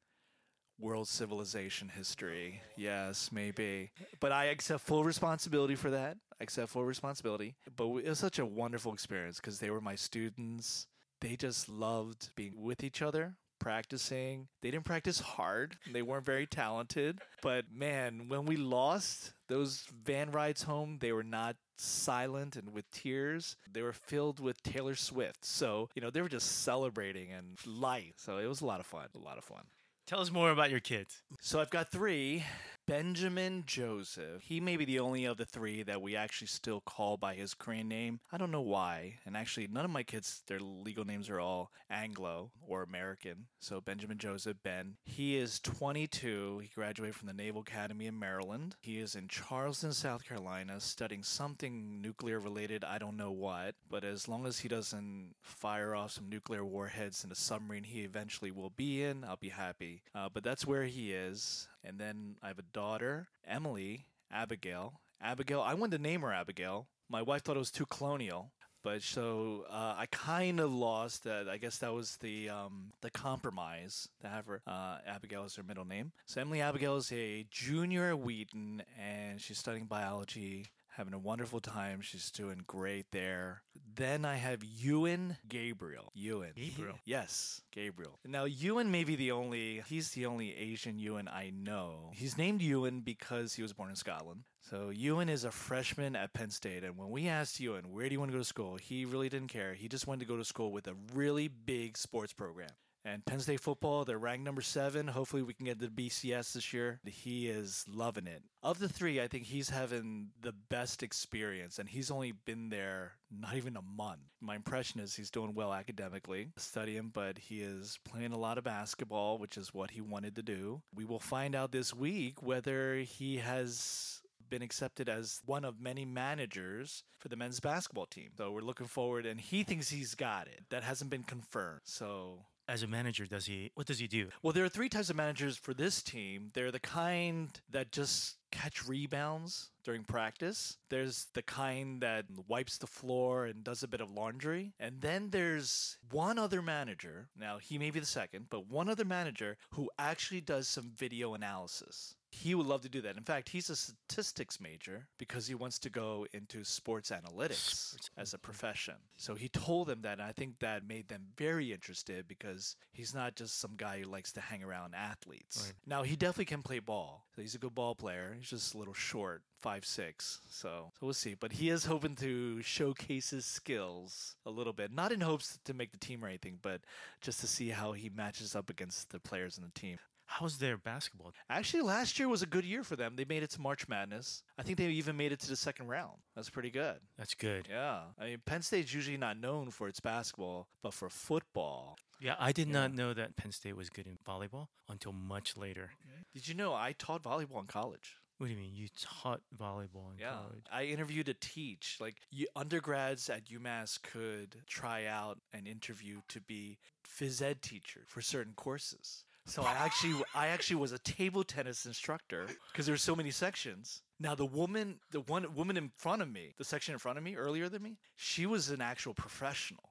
world 0.79 1.09
civilization 1.09 1.89
history. 1.89 2.61
Yes, 2.77 3.31
maybe. 3.33 3.91
But 4.21 4.33
I 4.33 4.47
accept 4.47 4.83
full 4.83 5.05
responsibility 5.05 5.75
for 5.75 5.91
that. 5.91 6.17
I 6.41 6.45
accept 6.45 6.71
full 6.71 6.85
responsibility. 6.85 7.55
But 7.77 7.87
it 7.97 8.09
was 8.09 8.19
such 8.19 8.39
a 8.39 8.47
wonderful 8.47 8.93
experience 8.93 9.37
because 9.37 9.59
they 9.59 9.71
were 9.71 9.81
my 9.81 9.95
students. 9.95 10.87
They 11.21 11.37
just 11.37 11.69
loved 11.69 12.31
being 12.37 12.53
with 12.57 12.85
each 12.85 13.01
other, 13.01 13.37
practicing. 13.59 14.49
They 14.63 14.71
didn't 14.71 14.85
practice 14.85 15.21
hard. 15.21 15.77
They 15.91 16.03
weren't 16.03 16.27
very 16.27 16.47
talented. 16.47 17.21
But 17.43 17.65
man, 17.73 18.29
when 18.29 18.45
we 18.45 18.57
lost 18.57 19.33
those 19.49 19.85
van 20.05 20.31
rides 20.31 20.65
home, 20.65 20.99
they 21.01 21.13
were 21.13 21.25
not 21.25 21.57
silent 21.79 22.57
and 22.57 22.73
with 22.73 22.91
tears. 22.91 23.57
They 23.71 23.83
were 23.83 23.93
filled 23.95 24.41
with 24.41 24.63
Taylor 24.63 24.95
Swift. 24.95 25.45
So, 25.45 25.89
you 25.95 26.03
know, 26.03 26.11
they 26.11 26.21
were 26.21 26.29
just 26.29 26.63
celebrating 26.65 27.33
and 27.33 27.59
light. 27.67 28.15
So 28.19 28.37
it 28.37 28.47
was 28.47 28.61
a 28.61 28.67
lot 28.67 28.81
of 28.81 28.87
fun. 28.87 29.09
A 29.15 29.19
lot 29.19 29.39
of 29.39 29.45
fun. 29.45 29.63
Tell 30.07 30.21
us 30.21 30.31
more 30.31 30.51
about 30.51 30.71
your 30.71 30.79
kids. 30.79 31.23
So 31.41 31.61
I've 31.61 31.71
got 31.71 31.91
three. 31.91 32.45
Benjamin 32.87 33.65
Joseph. 33.67 34.43
He 34.43 34.61
may 34.61 34.77
be 34.77 34.85
the 34.85 35.01
only 35.01 35.25
of 35.25 35.39
the 35.39 35.45
three 35.45 35.83
that 35.83 36.01
we 36.01 36.15
actually 36.15 36.47
still 36.47 36.81
call 36.81 37.17
by 37.17 37.35
his 37.35 37.53
Korean 37.53 37.89
name. 37.89 38.21
I 38.31 38.39
don't 38.39 38.53
know 38.53 38.61
why. 38.61 39.17
And 39.27 39.37
actually, 39.37 39.67
none 39.67 39.85
of 39.85 39.91
my 39.91 40.05
kids, 40.05 40.43
their 40.47 40.61
legal 40.61 41.05
names 41.05 41.29
are 41.29 41.41
all 41.41 41.73
Anglo 41.91 42.53
or 42.65 42.85
American. 42.85 43.47
So 43.59 43.81
Benjamin 43.81 44.19
Joseph, 44.19 44.59
Ben. 44.63 44.95
He 45.05 45.37
is 45.37 45.59
22. 45.59 46.61
He 46.63 46.71
graduated 46.73 47.17
from 47.17 47.27
the 47.27 47.33
Naval 47.33 47.63
Academy 47.63 48.07
in 48.07 48.21
Maryland. 48.21 48.77
He 48.81 49.01
is 49.01 49.17
in 49.17 49.27
Charleston, 49.27 49.93
South 49.93 50.25
Carolina, 50.25 50.81
studying 50.81 51.25
something 51.25 52.01
nuclear 52.01 52.39
related. 52.39 52.85
I 52.85 52.99
don't 52.99 53.17
know 53.17 53.33
what. 53.33 53.75
But 53.91 54.05
as 54.05 54.29
long 54.29 54.47
as 54.47 54.61
he 54.61 54.69
doesn't 54.69 55.35
fire 55.43 55.97
off 55.97 56.13
some 56.13 56.29
nuclear 56.29 56.65
warheads 56.65 57.25
in 57.25 57.33
a 57.33 57.37
submarine 57.37 57.83
he 57.83 58.03
eventually 58.03 58.53
will 58.53 58.71
be 58.71 59.03
in, 59.03 59.25
I'll 59.25 59.37
be 59.37 59.49
happy. 59.49 60.03
Uh, 60.15 60.29
but 60.33 60.45
that's 60.45 60.65
where 60.65 60.85
he 60.85 61.13
is. 61.13 61.67
And 61.87 61.99
then 61.99 62.37
I 62.43 62.49
have 62.49 62.59
a 62.59 62.63
daughter, 62.73 63.29
Emily, 63.47 64.07
Abigail. 64.33 65.01
Abigail, 65.21 65.61
I 65.61 65.75
wanted 65.75 65.99
to 65.99 66.03
name 66.03 66.23
her 66.23 66.33
Abigail. 66.33 66.89
My 67.09 67.23
wife 67.23 67.43
thought 67.43 67.57
it 67.57 67.61
was 67.61 67.71
too 67.71 67.87
colonial. 67.87 68.51
But 68.83 69.03
so 69.03 69.65
uh, 69.69 69.95
I 69.99 70.07
kind 70.13 70.61
of 70.61 70.73
lost 70.73 71.25
that. 71.25 71.49
I 71.49 71.57
guess 71.57 71.79
that 71.79 71.93
was 71.93 72.19
the 72.19 72.49
um, 72.51 72.93
the 73.01 73.11
compromise 73.11 74.09
to 74.21 74.29
have 74.29 74.47
her 74.47 74.63
uh, 74.65 74.99
Abigail 75.05 75.43
as 75.43 75.57
her 75.57 75.65
middle 75.65 75.85
name. 75.85 76.13
So 76.25 76.41
Emily 76.41 76.61
Abigail 76.61 76.97
is 76.97 77.11
a 77.11 77.47
junior 77.51 78.11
at 78.11 78.21
Wheaton, 78.21 78.85
and 78.97 79.41
she's 79.41 79.59
studying 79.59 79.87
biology 79.87 80.67
having 80.97 81.15
a 81.15 81.19
wonderful 81.19 81.61
time. 81.61 82.01
She's 82.01 82.31
doing 82.31 82.63
great 82.67 83.07
there. 83.13 83.63
Then 83.97 84.27
I 84.27 84.37
have 84.37 84.63
Ewan 84.63 85.39
Gabriel. 85.49 86.13
Ewan. 86.15 86.51
Gabriel? 86.55 86.99
yes, 87.07 87.63
Gabriel. 87.73 88.19
Now 88.27 88.45
Ewan 88.45 88.91
may 88.91 89.05
be 89.05 89.17
the 89.17 89.33
only 89.33 89.83
he's 89.89 90.11
the 90.11 90.27
only 90.27 90.55
Asian 90.55 90.99
Ewan 90.99 91.29
I 91.29 91.51
know. 91.57 92.11
He's 92.13 92.37
named 92.37 92.61
Ewan 92.61 93.01
because 93.01 93.55
he 93.55 93.63
was 93.63 93.73
born 93.73 93.89
in 93.89 93.97
Scotland. 93.97 94.43
So 94.61 94.91
Ewan 94.91 95.31
is 95.31 95.45
a 95.45 95.51
freshman 95.51 96.15
at 96.15 96.35
Penn 96.35 96.51
State, 96.51 96.85
and 96.85 96.99
when 96.99 97.11
we 97.11 97.29
asked 97.29 97.59
Ewan 97.59 97.91
where 97.91 98.09
do 98.09 98.13
you 98.13 98.19
want 98.19 98.33
to 98.33 98.37
go 98.37 98.41
to 98.41 98.45
school, 98.45 98.77
he 98.77 99.07
really 99.07 99.31
didn't 99.31 99.49
care. 99.49 99.73
He 99.73 99.89
just 99.89 100.07
wanted 100.07 100.21
to 100.21 100.27
go 100.27 100.37
to 100.37 100.45
school 100.45 100.73
with 100.73 100.89
a 100.89 100.95
really 101.15 101.49
big 101.49 101.97
sports 101.97 102.33
program. 102.35 102.69
And 103.07 103.25
Penn 103.25 103.39
State 103.39 103.61
football, 103.61 104.05
they're 104.05 104.19
ranked 104.19 104.45
number 104.45 104.63
seven. 104.63 105.07
Hopefully, 105.07 105.45
we 105.45 105.55
can 105.55 105.67
get 105.67 105.79
the 105.79 105.87
BCS 105.87 106.55
this 106.55 106.73
year. 106.73 106.99
He 107.05 107.47
is 107.47 107.85
loving 107.89 108.27
it. 108.27 108.43
Of 108.65 108.81
the 108.81 108.89
three, 108.89 109.21
I 109.21 109.29
think 109.29 109.45
he's 109.45 109.71
having 109.71 110.31
the 110.41 110.53
best 110.71 111.05
experience, 111.05 111.79
and 111.79 111.89
he's 111.89 112.11
only 112.11 112.33
been 112.33 112.69
there 112.69 113.13
not 113.31 113.55
even 113.55 113.77
a 113.77 113.83
month. 113.83 114.23
My 114.41 114.57
impression 114.57 114.99
is 114.99 115.15
he's 115.15 115.31
doing 115.31 115.55
well 115.55 115.73
academically, 115.73 116.49
studying, 116.57 117.13
but 117.15 117.39
he 117.39 117.61
is 117.61 117.97
playing 118.05 118.33
a 118.33 118.39
lot 118.39 118.59
of 118.59 118.65
basketball, 118.65 119.39
which 119.39 119.57
is 119.57 119.73
what 119.73 119.93
he 119.93 120.01
wanted 120.01 120.35
to 120.35 120.43
do. 120.43 120.83
We 120.93 121.05
will 121.05 121.21
find 121.21 121.55
out 121.55 121.71
this 121.71 121.95
week 121.95 122.43
whether 122.43 122.97
he 122.97 123.37
has 123.37 124.21
been 124.51 124.63
accepted 124.63 125.09
as 125.09 125.43
one 125.47 125.65
of 125.65 125.81
many 125.81 126.05
managers 126.05 127.05
for 127.19 127.29
the 127.29 127.37
men's 127.37 127.61
basketball 127.61 128.07
team. 128.07 128.31
So 128.37 128.51
we're 128.51 128.63
looking 128.63 128.89
forward, 128.89 129.27
and 129.27 129.41
he 129.41 129.63
thinks 129.63 129.91
he's 129.91 130.17
got 130.17 130.49
it. 130.49 130.65
That 130.71 130.83
hasn't 130.83 131.11
been 131.11 131.23
confirmed. 131.23 131.83
So 131.85 132.41
As 132.69 132.83
a 132.83 132.89
manager, 132.89 133.27
does 133.27 133.47
he? 133.47 133.71
What 133.75 133.87
does 133.87 134.01
he 134.01 134.09
do? 134.09 134.29
well, 134.43 134.53
there 134.53 134.65
are 134.65 134.69
three 134.69 134.89
types 134.89 135.09
of 135.09 135.17
managers 135.17 135.57
for 135.57 135.73
this 135.73 136.03
team. 136.03 136.51
They're 136.53 136.73
the 136.73 136.81
kind 136.81 137.49
that 137.71 137.93
just 137.93 138.37
catch 138.51 138.87
rebounds 138.89 139.71
during 139.85 140.03
practice. 140.03 140.79
There's 140.89 141.27
the 141.35 141.43
kind 141.43 142.01
that 142.01 142.25
wipes 142.49 142.79
the 142.79 142.87
floor 142.87 143.47
and 143.47 143.63
does 143.63 143.83
a 143.83 143.89
bit 143.89 144.01
of 144.01 144.11
laundry. 144.11 144.73
And 144.81 145.01
then 145.01 145.31
there's 145.31 145.99
one 146.11 146.39
other 146.39 146.63
manager. 146.63 147.29
Now, 147.39 147.59
he 147.59 147.79
may 147.79 147.91
be 147.91 148.01
the 148.01 148.07
second, 148.07 148.47
but 148.51 148.67
one 148.67 148.89
other 148.89 149.05
manager 149.05 149.57
who 149.71 149.91
actually 149.99 150.41
does 150.41 150.67
some 150.67 150.91
video 150.97 151.35
analysis. 151.35 152.17
He 152.43 152.55
would 152.55 152.67
love 152.67 152.83
to 152.83 152.89
do 152.89 153.01
that. 153.03 153.17
In 153.17 153.25
fact, 153.25 153.49
he's 153.49 153.71
a 153.71 153.77
statistics 153.77 154.61
major 154.61 155.07
because 155.19 155.47
he 155.47 155.55
wants 155.55 155.79
to 155.81 155.91
go 155.91 156.27
into 156.33 156.65
sports 156.65 157.11
analytics 157.11 157.97
as 158.17 158.35
a 158.35 158.39
profession. 158.39 158.95
So 159.17 159.35
he 159.35 159.49
told 159.49 159.89
them 159.89 160.03
that, 160.03 160.19
and 160.19 160.29
I 160.29 160.33
think 160.33 160.59
that 160.61 160.87
made 160.87 161.09
them 161.09 161.23
very 161.37 161.73
interested 161.73 162.29
because 162.29 162.77
he's 162.93 163.15
not 163.15 163.35
just 163.35 163.59
some 163.61 163.73
guy 163.77 164.01
who 164.01 164.05
likes 164.05 164.33
to 164.33 164.41
hang 164.41 164.63
around 164.63 164.95
athletes. 164.95 165.65
Right. 165.65 165.75
Now 165.87 166.03
he 166.03 166.17
definitely 166.17 166.45
can 166.47 166.63
play 166.63 166.79
ball. 166.79 167.25
So 167.35 167.43
he's 167.43 167.55
a 167.55 167.59
good 167.59 167.75
ball 167.75 167.95
player. 167.95 168.37
He's 168.39 168.51
just 168.51 168.75
a 168.75 168.79
little 168.79 168.95
short, 168.95 169.43
five 169.61 169.85
six. 169.85 170.41
So 170.51 170.67
so 170.67 170.91
we'll 171.01 171.15
see. 171.15 171.35
But 171.35 171.53
he 171.53 171.71
is 171.71 171.85
hoping 171.85 172.17
to 172.17 172.61
showcase 172.63 173.31
his 173.31 173.47
skills 173.47 174.37
a 174.45 174.51
little 174.51 174.73
bit, 174.73 174.93
not 174.93 175.13
in 175.13 175.21
hopes 175.21 175.59
to 175.65 175.75
make 175.75 175.93
the 175.93 175.99
team 175.99 176.25
or 176.25 176.29
anything, 176.29 176.59
but 176.61 176.81
just 177.21 177.41
to 177.41 177.47
see 177.47 177.69
how 177.69 177.93
he 177.93 178.09
matches 178.09 178.57
up 178.57 178.69
against 178.71 179.11
the 179.11 179.21
players 179.21 179.59
in 179.59 179.65
the 179.65 179.81
team. 179.81 179.99
How's 180.27 180.59
their 180.59 180.77
basketball? 180.77 181.33
Actually, 181.49 181.83
last 181.83 182.19
year 182.19 182.29
was 182.29 182.43
a 182.43 182.47
good 182.47 182.65
year 182.65 182.83
for 182.83 182.97
them. 182.97 183.15
They 183.17 183.25
made 183.25 183.43
it 183.43 183.51
to 183.51 183.61
March 183.61 183.89
Madness. 183.89 184.43
I 184.59 184.63
think 184.63 184.77
they 184.77 184.87
even 184.89 185.17
made 185.17 185.33
it 185.33 185.41
to 185.41 185.49
the 185.49 185.57
second 185.57 185.87
round. 185.87 186.19
That's 186.35 186.51
pretty 186.51 186.71
good. 186.71 186.99
That's 187.17 187.35
good. 187.35 187.69
Yeah. 187.71 188.01
I 188.19 188.27
mean, 188.27 188.39
Penn 188.45 188.63
State's 188.63 188.93
usually 188.93 189.17
not 189.17 189.39
known 189.39 189.71
for 189.71 189.89
its 189.89 190.01
basketball, 190.01 190.69
but 190.83 190.93
for 190.93 191.09
football. 191.09 191.97
Yeah, 192.21 192.35
I 192.39 192.53
did 192.53 192.67
Yeah. 192.69 192.73
not 192.75 192.93
know 192.95 193.15
that 193.15 193.37
Penn 193.37 193.53
State 193.53 193.77
was 193.77 193.89
good 193.89 194.07
in 194.07 194.19
volleyball 194.27 194.69
until 194.89 195.13
much 195.13 195.57
later. 195.57 195.93
Did 196.35 196.49
you 196.49 196.55
know 196.55 196.75
I 196.75 196.93
taught 196.93 197.23
volleyball 197.23 197.61
in 197.61 197.67
college? 197.67 198.17
What 198.39 198.49
do 198.49 198.53
you 198.53 198.59
mean? 198.59 198.75
You 198.75 198.89
taught 199.01 199.43
volleyball 199.57 200.13
in 200.13 200.19
Yeah. 200.19 200.33
college? 200.33 200.67
I 200.71 200.85
interviewed 200.85 201.27
to 201.27 201.35
teach. 201.35 201.99
Like 202.01 202.21
you, 202.31 202.47
undergrads 202.55 203.31
at 203.31 203.45
UMass 203.51 204.03
could 204.03 204.63
try 204.67 205.07
out 205.07 205.41
and 205.53 205.67
interview 205.67 206.21
to 206.29 206.41
be 206.41 206.79
phys 207.05 207.41
ed 207.41 207.63
teacher 207.63 208.05
for 208.09 208.21
certain 208.21 208.53
courses. 208.55 209.25
So 209.47 209.63
I 209.63 209.73
actually 209.73 210.23
I 210.35 210.49
actually 210.49 210.77
was 210.77 210.93
a 210.93 210.99
table 210.99 211.45
tennis 211.45 211.87
instructor 211.87 212.47
because 212.73 212.85
there's 212.85 213.03
so 213.03 213.15
many 213.15 213.31
sections. 213.31 214.03
Now 214.19 214.35
the 214.35 214.45
woman 214.45 214.99
the 215.13 215.21
one 215.21 215.55
woman 215.55 215.77
in 215.77 215.91
front 215.97 216.21
of 216.21 216.31
me, 216.31 216.55
the 216.59 216.65
section 216.65 216.93
in 216.93 216.99
front 216.99 217.17
of 217.17 217.25
me 217.25 217.37
earlier 217.37 217.69
than 217.69 217.83
me, 217.83 217.99
she 218.17 218.45
was 218.45 218.71
an 218.71 218.81
actual 218.81 219.15
professional. 219.15 219.91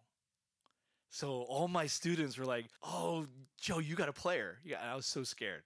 So 1.10 1.46
all 1.48 1.70
my 1.70 1.88
students 1.88 2.38
were 2.38 2.46
like, 2.46 2.66
"Oh, 2.84 3.28
Joe, 3.60 3.80
you 3.80 3.96
got 3.96 4.10
a 4.10 4.14
player." 4.14 4.60
Yeah, 4.66 4.82
and 4.82 4.92
I 4.92 4.96
was 4.96 5.06
so 5.06 5.24
scared. 5.24 5.64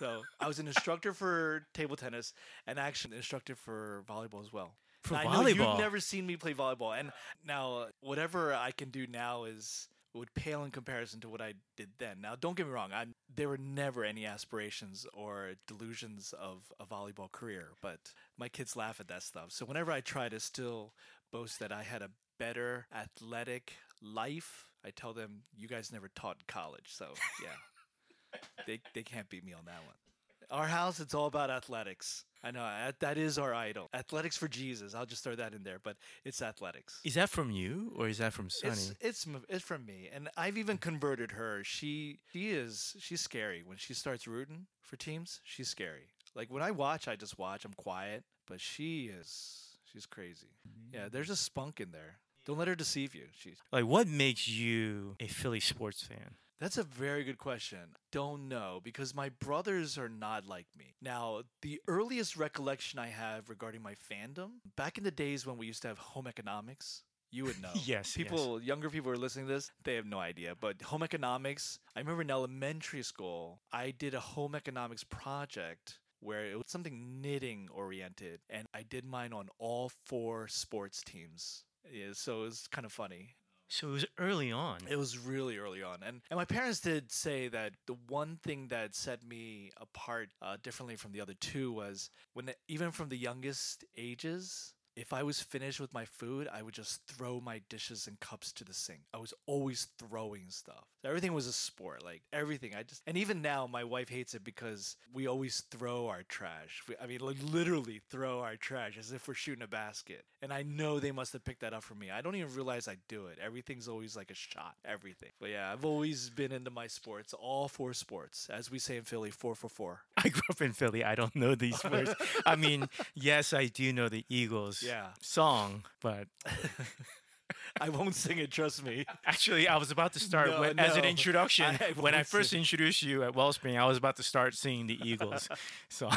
So 0.00 0.22
I 0.40 0.48
was 0.48 0.58
an 0.58 0.66
instructor 0.66 1.12
for 1.12 1.66
table 1.74 1.94
tennis 1.94 2.32
and 2.66 2.78
actually 2.78 3.12
an 3.12 3.18
instructor 3.18 3.54
for 3.54 4.02
volleyball 4.08 4.42
as 4.42 4.50
well. 4.50 4.74
For 5.02 5.12
Now, 5.14 5.20
I 5.20 5.24
know 5.42 5.46
you've 5.46 5.78
never 5.78 6.00
seen 6.00 6.26
me 6.26 6.36
play 6.36 6.54
volleyball, 6.54 6.98
and 6.98 7.12
now 7.46 7.88
whatever 8.00 8.54
I 8.54 8.70
can 8.70 8.90
do 8.90 9.06
now 9.06 9.44
is 9.44 9.88
would 10.14 10.34
pale 10.34 10.64
in 10.64 10.70
comparison 10.70 11.20
to 11.20 11.28
what 11.28 11.40
I 11.40 11.54
did 11.76 11.90
then. 11.98 12.20
Now, 12.20 12.34
don't 12.34 12.56
get 12.56 12.66
me 12.66 12.72
wrong, 12.72 12.92
I 12.92 13.06
there 13.34 13.48
were 13.48 13.58
never 13.58 14.04
any 14.04 14.26
aspirations 14.26 15.06
or 15.12 15.52
delusions 15.66 16.34
of 16.38 16.72
a 16.80 16.86
volleyball 16.86 17.30
career, 17.30 17.68
but 17.80 17.98
my 18.36 18.48
kids 18.48 18.76
laugh 18.76 19.00
at 19.00 19.08
that 19.08 19.22
stuff. 19.22 19.52
So 19.52 19.64
whenever 19.64 19.92
I 19.92 20.00
try 20.00 20.28
to 20.28 20.40
still 20.40 20.94
boast 21.32 21.60
that 21.60 21.72
I 21.72 21.82
had 21.82 22.02
a 22.02 22.10
better 22.38 22.86
athletic 22.94 23.74
life, 24.02 24.68
I 24.84 24.90
tell 24.90 25.12
them 25.12 25.42
you 25.56 25.68
guys 25.68 25.92
never 25.92 26.08
taught 26.08 26.36
in 26.36 26.44
college, 26.48 26.88
so 26.88 27.12
yeah, 27.42 28.38
they 28.66 28.80
they 28.94 29.02
can't 29.02 29.28
beat 29.28 29.44
me 29.44 29.52
on 29.52 29.64
that 29.66 29.82
one. 29.86 30.09
Our 30.50 30.66
house, 30.66 30.98
it's 31.00 31.14
all 31.14 31.26
about 31.26 31.50
athletics. 31.50 32.24
I 32.42 32.50
know 32.50 32.92
that- 32.98 33.18
is 33.18 33.38
our 33.38 33.54
idol. 33.54 33.88
Athletics 33.92 34.36
for 34.36 34.48
Jesus. 34.48 34.94
I'll 34.94 35.06
just 35.06 35.22
throw 35.22 35.36
that 35.36 35.52
in 35.54 35.62
there, 35.62 35.78
but 35.78 35.96
it's 36.24 36.40
athletics. 36.42 37.00
Is 37.04 37.14
that 37.14 37.28
from 37.28 37.50
you 37.50 37.92
or 37.96 38.08
is 38.08 38.18
that 38.18 38.32
from 38.32 38.48
Sonny? 38.50 38.72
It's 38.72 38.94
it's 39.00 39.26
it's 39.48 39.64
from 39.64 39.84
me, 39.84 40.08
and 40.12 40.28
I've 40.36 40.56
even 40.56 40.78
converted 40.78 41.32
her. 41.32 41.62
She 41.64 42.20
she 42.32 42.50
is 42.50 42.96
she's 42.98 43.20
scary 43.20 43.62
when 43.62 43.76
she 43.76 43.94
starts 43.94 44.26
rooting 44.26 44.66
for 44.80 44.96
teams. 44.96 45.40
She's 45.44 45.68
scary. 45.68 46.08
Like 46.34 46.50
when 46.50 46.62
I 46.62 46.70
watch, 46.70 47.08
I 47.08 47.16
just 47.16 47.38
watch. 47.38 47.64
I'm 47.64 47.74
quiet, 47.74 48.24
but 48.46 48.60
she 48.60 49.06
is 49.06 49.78
she's 49.84 50.06
crazy. 50.06 50.56
Yeah, 50.92 51.08
there's 51.08 51.30
a 51.30 51.36
spunk 51.36 51.80
in 51.80 51.90
there. 51.92 52.20
Don't 52.46 52.58
let 52.58 52.68
her 52.68 52.74
deceive 52.74 53.14
you. 53.14 53.26
She's 53.32 53.58
like, 53.70 53.84
what 53.84 54.08
makes 54.08 54.48
you 54.48 55.14
a 55.20 55.26
Philly 55.26 55.60
sports 55.60 56.02
fan? 56.02 56.36
That's 56.60 56.76
a 56.76 56.82
very 56.82 57.24
good 57.24 57.38
question. 57.38 57.96
Don't 58.12 58.46
know 58.46 58.80
because 58.84 59.14
my 59.14 59.30
brothers 59.30 59.96
are 59.96 60.10
not 60.10 60.46
like 60.46 60.66
me. 60.78 60.94
Now, 61.00 61.42
the 61.62 61.80
earliest 61.88 62.36
recollection 62.36 62.98
I 62.98 63.06
have 63.06 63.48
regarding 63.48 63.82
my 63.82 63.94
fandom, 63.94 64.50
back 64.76 64.98
in 64.98 65.04
the 65.04 65.10
days 65.10 65.46
when 65.46 65.56
we 65.56 65.66
used 65.66 65.80
to 65.82 65.88
have 65.88 65.98
home 65.98 66.26
economics, 66.26 67.02
you 67.30 67.44
would 67.44 67.60
know. 67.62 67.70
Yes, 67.74 68.14
yes. 68.14 68.14
People, 68.14 68.60
younger 68.60 68.90
people 68.90 69.10
are 69.10 69.16
listening 69.16 69.46
to 69.46 69.54
this, 69.54 69.70
they 69.84 69.94
have 69.94 70.04
no 70.04 70.18
idea. 70.18 70.54
But 70.60 70.82
home 70.82 71.02
economics, 71.02 71.78
I 71.96 72.00
remember 72.00 72.22
in 72.22 72.30
elementary 72.30 73.02
school, 73.02 73.60
I 73.72 73.92
did 73.92 74.12
a 74.12 74.20
home 74.20 74.54
economics 74.54 75.04
project 75.04 75.98
where 76.20 76.44
it 76.44 76.56
was 76.56 76.64
something 76.66 77.22
knitting 77.22 77.68
oriented, 77.72 78.40
and 78.50 78.66
I 78.74 78.82
did 78.82 79.06
mine 79.06 79.32
on 79.32 79.48
all 79.58 79.90
four 80.04 80.46
sports 80.48 81.02
teams. 81.02 81.64
Yeah, 81.90 82.08
so 82.12 82.42
it 82.42 82.44
was 82.44 82.66
kind 82.70 82.84
of 82.84 82.92
funny. 82.92 83.36
So 83.70 83.88
it 83.88 83.92
was 83.92 84.06
early 84.18 84.50
on. 84.50 84.80
It 84.90 84.98
was 84.98 85.16
really 85.16 85.56
early 85.56 85.80
on, 85.80 85.98
and 86.04 86.22
and 86.28 86.36
my 86.36 86.44
parents 86.44 86.80
did 86.80 87.12
say 87.12 87.46
that 87.48 87.72
the 87.86 87.94
one 88.08 88.36
thing 88.42 88.66
that 88.68 88.96
set 88.96 89.22
me 89.24 89.70
apart 89.80 90.30
uh, 90.42 90.56
differently 90.60 90.96
from 90.96 91.12
the 91.12 91.20
other 91.20 91.34
two 91.34 91.72
was 91.72 92.10
when 92.34 92.50
even 92.66 92.90
from 92.90 93.08
the 93.08 93.16
youngest 93.16 93.84
ages. 93.96 94.74
If 94.96 95.12
I 95.12 95.22
was 95.22 95.40
finished 95.40 95.80
with 95.80 95.94
my 95.94 96.04
food, 96.04 96.48
I 96.52 96.62
would 96.62 96.74
just 96.74 97.06
throw 97.06 97.40
my 97.40 97.62
dishes 97.70 98.08
and 98.08 98.18
cups 98.18 98.52
to 98.54 98.64
the 98.64 98.74
sink. 98.74 99.00
I 99.14 99.18
was 99.18 99.32
always 99.46 99.86
throwing 99.98 100.50
stuff. 100.50 100.84
Everything 101.04 101.32
was 101.32 101.46
a 101.46 101.52
sport, 101.52 102.04
like 102.04 102.22
everything. 102.32 102.74
I 102.74 102.82
just 102.82 103.00
and 103.06 103.16
even 103.16 103.40
now, 103.40 103.68
my 103.68 103.84
wife 103.84 104.08
hates 104.10 104.34
it 104.34 104.42
because 104.44 104.96
we 105.14 105.28
always 105.28 105.62
throw 105.70 106.08
our 106.08 106.24
trash. 106.24 106.82
We, 106.88 106.96
I 107.02 107.06
mean, 107.06 107.20
like 107.20 107.38
literally 107.40 108.00
throw 108.10 108.40
our 108.40 108.56
trash 108.56 108.98
as 108.98 109.12
if 109.12 109.28
we're 109.28 109.34
shooting 109.34 109.62
a 109.62 109.68
basket. 109.68 110.24
And 110.42 110.54
I 110.54 110.62
know 110.62 110.98
they 111.00 111.12
must 111.12 111.34
have 111.34 111.44
picked 111.44 111.60
that 111.60 111.74
up 111.74 111.82
from 111.82 111.98
me. 111.98 112.10
I 112.10 112.22
don't 112.22 112.34
even 112.34 112.54
realize 112.54 112.88
I 112.88 112.96
do 113.08 113.26
it. 113.26 113.38
Everything's 113.44 113.88
always 113.88 114.16
like 114.16 114.30
a 114.30 114.34
shot. 114.34 114.74
Everything. 114.86 115.28
But 115.38 115.50
yeah, 115.50 115.70
I've 115.70 115.84
always 115.84 116.30
been 116.30 116.50
into 116.50 116.70
my 116.70 116.86
sports, 116.86 117.34
all 117.34 117.68
four 117.68 117.92
sports, 117.92 118.48
as 118.50 118.70
we 118.70 118.78
say 118.78 118.96
in 118.96 119.02
Philly, 119.02 119.30
four 119.30 119.54
for 119.54 119.68
four. 119.68 120.00
I 120.16 120.30
grew 120.30 120.40
up 120.50 120.62
in 120.62 120.72
Philly. 120.72 121.04
I 121.04 121.14
don't 121.14 121.36
know 121.36 121.54
these 121.54 121.84
words. 121.84 122.14
I 122.46 122.56
mean, 122.56 122.88
yes, 123.14 123.52
I 123.52 123.66
do 123.66 123.92
know 123.92 124.08
the 124.08 124.24
Eagles 124.30 124.82
Yeah. 124.82 125.08
song, 125.20 125.84
but 126.00 126.26
I 127.80 127.88
won't 127.90 128.14
sing 128.14 128.38
it. 128.38 128.50
Trust 128.50 128.82
me. 128.84 129.04
actually, 129.26 129.68
I 129.68 129.76
was 129.76 129.90
about 129.90 130.12
to 130.14 130.20
start 130.20 130.48
No, 130.48 130.60
with, 130.60 130.78
as 130.80 130.96
an 130.96 131.04
introduction. 131.04 131.76
I 131.80 131.92
when 132.00 132.14
I 132.14 132.22
first 132.22 132.50
sing. 132.50 132.60
introduced 132.60 133.02
you 133.02 133.22
at 133.24 133.34
Wellspring, 133.34 133.76
I 133.76 133.84
was 133.86 133.98
about 133.98 134.16
to 134.16 134.22
start 134.22 134.54
singing 134.54 134.86
the 134.86 134.98
Eagles. 135.04 135.48
So, 135.88 136.08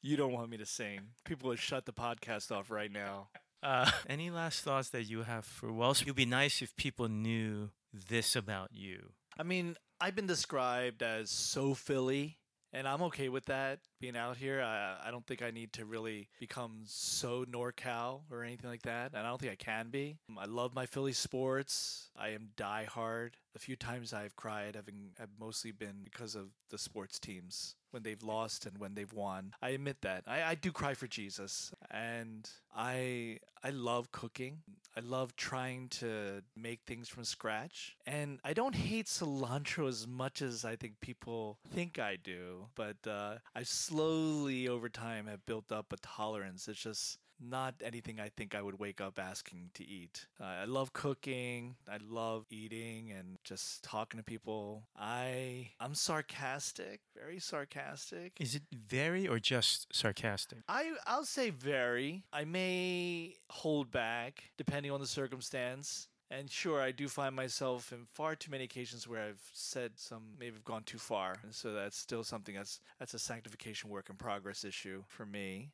You 0.00 0.16
don't 0.16 0.32
want 0.32 0.48
me 0.48 0.56
to 0.58 0.66
sing. 0.66 1.00
People 1.24 1.48
would 1.50 1.58
shut 1.58 1.84
the 1.84 1.92
podcast 1.92 2.50
off 2.56 2.70
right 2.70 2.90
now. 2.90 3.28
Uh, 3.62 3.90
any 4.08 4.30
last 4.30 4.62
thoughts 4.62 4.90
that 4.90 5.04
you 5.04 5.22
have 5.22 5.44
for 5.44 5.72
Wellspring? 5.72 6.08
It 6.08 6.10
would 6.10 6.16
be 6.16 6.26
nice 6.26 6.62
if 6.62 6.74
people 6.76 7.08
knew 7.08 7.70
this 7.92 8.36
about 8.36 8.70
you. 8.72 9.10
I 9.38 9.42
mean, 9.42 9.76
I've 10.00 10.14
been 10.14 10.26
described 10.26 11.02
as 11.02 11.30
so 11.30 11.74
Philly, 11.74 12.38
and 12.72 12.86
I'm 12.86 13.02
okay 13.02 13.28
with 13.28 13.46
that. 13.46 13.80
Being 14.00 14.16
out 14.16 14.36
here, 14.36 14.60
I, 14.62 15.08
I 15.08 15.10
don't 15.10 15.26
think 15.26 15.42
I 15.42 15.50
need 15.50 15.72
to 15.74 15.84
really 15.84 16.28
become 16.38 16.82
so 16.86 17.44
NorCal 17.44 18.22
or 18.30 18.44
anything 18.44 18.70
like 18.70 18.82
that, 18.82 19.12
and 19.14 19.26
I 19.26 19.28
don't 19.28 19.40
think 19.40 19.52
I 19.52 19.56
can 19.56 19.90
be. 19.90 20.18
I 20.36 20.46
love 20.46 20.74
my 20.74 20.86
Philly 20.86 21.12
sports. 21.12 22.10
I 22.16 22.30
am 22.30 22.50
diehard. 22.56 23.30
The 23.52 23.58
few 23.58 23.76
times 23.76 24.12
I've 24.12 24.36
cried 24.36 24.76
been, 24.84 25.10
have 25.18 25.30
mostly 25.40 25.72
been 25.72 26.00
because 26.04 26.34
of 26.34 26.48
the 26.70 26.78
sports 26.78 27.18
teams 27.18 27.74
when 27.90 28.02
they've 28.02 28.22
lost 28.22 28.66
and 28.66 28.78
when 28.78 28.94
they've 28.94 29.12
won. 29.12 29.54
I 29.62 29.70
admit 29.70 30.02
that. 30.02 30.24
I, 30.26 30.42
I 30.42 30.54
do 30.54 30.70
cry 30.72 30.94
for 30.94 31.06
Jesus, 31.06 31.72
and 31.90 32.48
I 32.76 33.38
I 33.62 33.70
love 33.70 34.12
cooking. 34.12 34.58
I 34.96 35.00
love 35.00 35.36
trying 35.36 35.88
to 36.00 36.42
make 36.56 36.80
things 36.86 37.08
from 37.08 37.24
scratch. 37.24 37.96
And 38.06 38.40
I 38.44 38.52
don't 38.52 38.74
hate 38.74 39.06
cilantro 39.06 39.88
as 39.88 40.06
much 40.06 40.42
as 40.42 40.64
I 40.64 40.76
think 40.76 41.00
people 41.00 41.58
think 41.72 41.98
I 41.98 42.16
do. 42.16 42.66
But 42.74 42.96
uh, 43.06 43.36
I 43.54 43.62
slowly, 43.62 44.68
over 44.68 44.88
time, 44.88 45.26
have 45.26 45.46
built 45.46 45.72
up 45.72 45.92
a 45.92 45.96
tolerance. 45.98 46.68
It's 46.68 46.82
just 46.82 47.18
not 47.40 47.74
anything 47.84 48.20
I 48.20 48.28
think 48.28 48.54
I 48.54 48.62
would 48.62 48.78
wake 48.78 49.00
up 49.00 49.18
asking 49.18 49.70
to 49.74 49.86
eat. 49.86 50.26
Uh, 50.40 50.44
I 50.44 50.64
love 50.64 50.92
cooking. 50.92 51.76
I 51.90 51.98
love 52.08 52.46
eating 52.50 53.12
and 53.12 53.38
just 53.44 53.82
talking 53.82 54.18
to 54.18 54.24
people. 54.24 54.84
I 54.96 55.70
I'm 55.80 55.94
sarcastic, 55.94 57.00
very 57.16 57.38
sarcastic. 57.38 58.32
Is 58.40 58.54
it 58.54 58.62
very 58.72 59.28
or 59.28 59.38
just 59.38 59.94
sarcastic? 59.94 60.58
I 60.68 60.92
I'll 61.06 61.24
say 61.24 61.50
very. 61.50 62.24
I 62.32 62.44
may 62.44 63.36
hold 63.50 63.90
back 63.90 64.44
depending 64.56 64.92
on 64.92 65.00
the 65.00 65.06
circumstance. 65.06 66.08
And 66.30 66.50
sure, 66.50 66.82
I 66.82 66.92
do 66.92 67.08
find 67.08 67.34
myself 67.34 67.90
in 67.90 68.04
far 68.12 68.34
too 68.36 68.50
many 68.50 68.64
occasions 68.64 69.08
where 69.08 69.22
I've 69.22 69.50
said 69.54 69.92
some 69.96 70.22
maybe 70.38 70.56
have 70.56 70.64
gone 70.64 70.82
too 70.82 70.98
far, 70.98 71.36
and 71.42 71.54
so 71.54 71.72
that's 71.72 71.96
still 71.96 72.22
something 72.22 72.54
that's 72.54 72.80
that's 72.98 73.14
a 73.14 73.18
sanctification 73.18 73.88
work 73.88 74.10
in 74.10 74.16
progress 74.16 74.62
issue 74.62 75.04
for 75.08 75.24
me. 75.24 75.70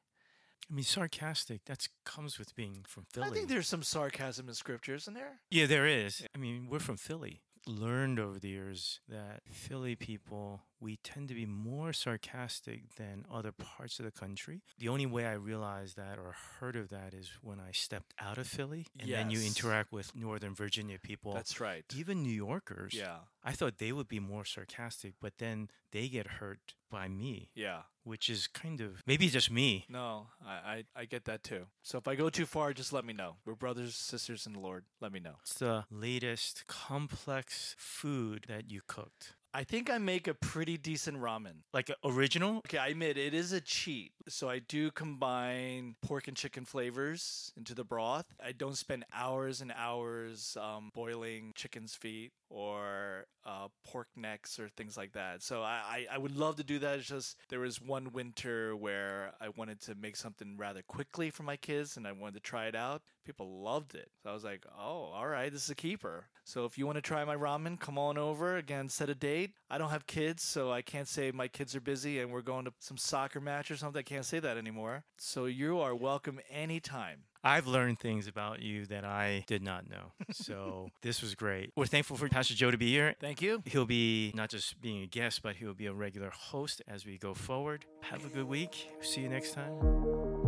I 0.71 0.75
mean, 0.75 0.85
sarcastic. 0.85 1.65
That 1.67 1.87
comes 2.05 2.39
with 2.39 2.55
being 2.55 2.85
from 2.89 3.05
Philly. 3.13 3.29
I 3.29 3.31
think 3.31 3.49
there's 3.49 3.69
some 3.69 3.83
sarcasm 3.83 4.49
in 4.49 4.55
scripture, 4.55 4.95
isn't 4.95 5.15
there? 5.15 5.41
Yeah, 5.51 5.67
there 5.67 5.87
is. 5.87 6.27
I 6.35 6.39
mean, 6.39 6.69
we're 6.71 6.79
from 6.79 6.97
Philly. 6.97 7.43
Learned 7.67 8.19
over 8.19 8.39
the 8.39 8.49
years 8.49 9.01
that 9.09 9.41
Philly 9.51 9.95
people, 9.97 10.63
we 10.81 10.99
tend 11.03 11.29
to 11.29 11.35
be 11.35 11.47
more 11.47 11.93
sarcastic 11.93 12.95
than 12.97 13.25
other 13.33 13.53
parts 13.53 13.99
of 13.99 14.05
the 14.05 14.11
country. 14.11 14.63
The 14.79 14.89
only 14.89 15.07
way 15.07 15.27
I 15.27 15.33
realized 15.33 15.97
that 15.97 16.19
or 16.19 16.35
heard 16.61 16.77
of 16.77 16.89
that 16.91 17.15
is 17.15 17.31
when 17.43 17.61
I 17.61 17.73
stepped 17.73 18.15
out 18.19 18.39
of 18.39 18.47
Philly 18.47 18.87
and 18.99 19.11
then 19.11 19.31
you 19.31 19.41
interact 19.41 19.93
with 19.93 20.15
Northern 20.15 20.55
Virginia 20.55 20.99
people. 20.99 21.33
That's 21.33 21.61
right. 21.61 21.85
even 21.97 22.23
New 22.23 22.33
Yorkers. 22.33 22.95
Yeah, 22.95 23.19
I 23.43 23.53
thought 23.53 23.79
they 23.79 23.93
would 23.93 24.09
be 24.09 24.21
more 24.21 24.45
sarcastic, 24.45 25.15
but 25.21 25.35
then 25.39 25.69
they 25.93 26.09
get 26.09 26.27
hurt 26.27 26.75
by 26.91 27.09
me, 27.09 27.51
yeah. 27.55 27.83
which 28.03 28.29
is 28.29 28.47
kind 28.47 28.81
of 28.81 29.03
maybe 29.07 29.29
just 29.29 29.51
me. 29.51 29.85
No, 29.89 30.29
I, 30.45 30.53
I 30.53 30.85
I 30.97 31.05
get 31.05 31.25
that 31.25 31.43
too. 31.43 31.67
So 31.83 31.99
if 31.99 32.09
I 32.09 32.15
go 32.15 32.31
too 32.31 32.47
far, 32.47 32.73
just 32.73 32.93
let 32.93 33.05
me 33.05 33.13
know. 33.13 33.37
We're 33.45 33.55
brothers, 33.55 33.95
sisters 33.97 34.47
in 34.47 34.53
the 34.53 34.61
Lord. 34.61 34.85
Let 35.01 35.13
me 35.13 35.21
know. 35.21 35.35
What's 35.39 35.55
the 35.55 35.85
latest 35.91 36.67
complex 36.67 37.75
food 37.79 38.47
that 38.49 38.71
you 38.71 38.81
cooked? 38.87 39.35
I 39.57 39.63
think 39.63 39.89
I 39.89 39.99
make 39.99 40.27
a 40.27 40.35
pretty 40.35 40.77
decent 40.77 41.17
ramen. 41.21 41.63
Like 41.73 41.89
original? 42.05 42.57
Okay, 42.59 42.79
I 42.79 42.89
admit 42.89 43.17
it 43.17 43.35
is 43.35 43.53
a 43.53 43.61
cheat. 43.61 44.11
So 44.29 44.49
I 44.49 44.59
do 44.59 44.91
combine 44.91 45.97
pork 46.01 46.29
and 46.29 46.37
chicken 46.37 46.65
flavors 46.65 47.53
into 47.57 47.75
the 47.75 47.85
broth. 47.85 48.27
I 48.45 48.53
don't 48.53 48.77
spend 48.77 49.05
hours 49.13 49.61
and 49.61 49.73
hours 49.77 50.57
um, 50.61 50.91
boiling 50.95 51.53
chicken's 51.55 51.95
feet 51.95 52.33
or 52.49 53.27
uh, 53.45 53.69
pork 53.85 54.09
necks 54.17 54.59
or 54.59 54.69
things 54.69 54.97
like 54.97 55.13
that. 55.13 55.43
So 55.43 55.63
I, 55.63 56.07
I, 56.11 56.19
would 56.19 56.37
love 56.37 56.57
to 56.57 56.65
do 56.65 56.79
that. 56.79 56.99
It's 56.99 57.09
just 57.09 57.37
there 57.51 57.61
was 57.61 57.81
one 57.81 58.13
winter 58.13 58.75
where 58.75 59.33
I 59.41 59.49
wanted 59.51 59.81
to 59.83 59.95
make 59.95 60.17
something 60.17 60.57
rather 60.57 60.83
quickly 60.83 61.31
for 61.31 61.43
my 61.43 61.57
kids 61.57 61.97
and 61.97 62.07
I 62.07 62.13
wanted 62.13 62.35
to 62.35 62.41
try 62.41 62.67
it 62.67 62.75
out. 62.75 63.03
People 63.27 63.63
loved 63.63 63.95
it. 63.95 64.11
So 64.23 64.31
I 64.31 64.33
was 64.33 64.45
like, 64.45 64.65
oh, 64.79 65.11
all 65.13 65.27
right, 65.27 65.53
this 65.53 65.65
is 65.65 65.71
a 65.71 65.75
keeper. 65.75 66.27
So 66.45 66.65
if 66.65 66.79
you 66.79 66.87
want 66.87 66.97
to 66.97 67.03
try 67.03 67.25
my 67.25 67.37
ramen, 67.37 67.81
come 67.81 67.99
on 67.99 68.19
over. 68.19 68.57
Again, 68.57 68.89
set 68.89 69.09
a 69.09 69.15
date. 69.15 69.53
I 69.71 69.79
don't 69.79 69.91
have 69.91 70.07
kids, 70.07 70.43
so 70.43 70.71
I 70.71 70.83
can't 70.83 71.09
say 71.09 71.31
my 71.31 71.49
kids 71.49 71.75
are 71.75 71.81
busy 71.81 72.21
and 72.21 72.31
we're 72.31 72.43
going 72.43 72.67
to 72.67 72.73
some 72.79 72.99
soccer 72.99 73.41
match 73.41 73.71
or 73.71 73.77
something. 73.77 73.99
I 73.99 74.03
can't 74.15 74.25
say 74.25 74.39
that 74.39 74.57
anymore. 74.57 75.03
So 75.17 75.47
you 75.47 75.81
are 75.81 75.93
welcome 75.93 76.39
anytime. 76.49 77.25
I've 77.43 77.67
learned 77.67 77.99
things 77.99 78.29
about 78.29 78.63
you 78.63 78.87
that 78.87 79.05
I 79.05 79.43
did 79.49 79.61
not 79.61 79.91
know. 79.91 80.13
So 80.31 80.91
this 81.03 81.21
was 81.21 81.35
great. 81.35 81.73
We're 81.75 81.87
thankful 81.87 82.17
for 82.17 82.29
Pastor 82.29 82.55
Joe 82.55 82.71
to 82.71 82.79
be 82.79 82.93
here. 82.93 83.17
Thank 83.21 83.43
you. 83.43 83.61
He'll 83.67 83.87
be 83.87 84.31
not 84.37 84.51
just 84.51 84.81
being 84.81 85.03
a 85.03 85.07
guest, 85.07 85.43
but 85.43 85.57
he'll 85.57 85.75
be 85.75 85.87
a 85.87 85.93
regular 85.93 86.31
host 86.31 86.81
as 86.87 87.05
we 87.05 87.19
go 87.19 87.35
forward. 87.35 87.87
Have 88.03 88.25
a 88.25 88.29
good 88.29 88.47
week. 88.47 88.89
See 89.01 89.23
you 89.23 89.29
next 89.29 89.53
time. 89.55 90.44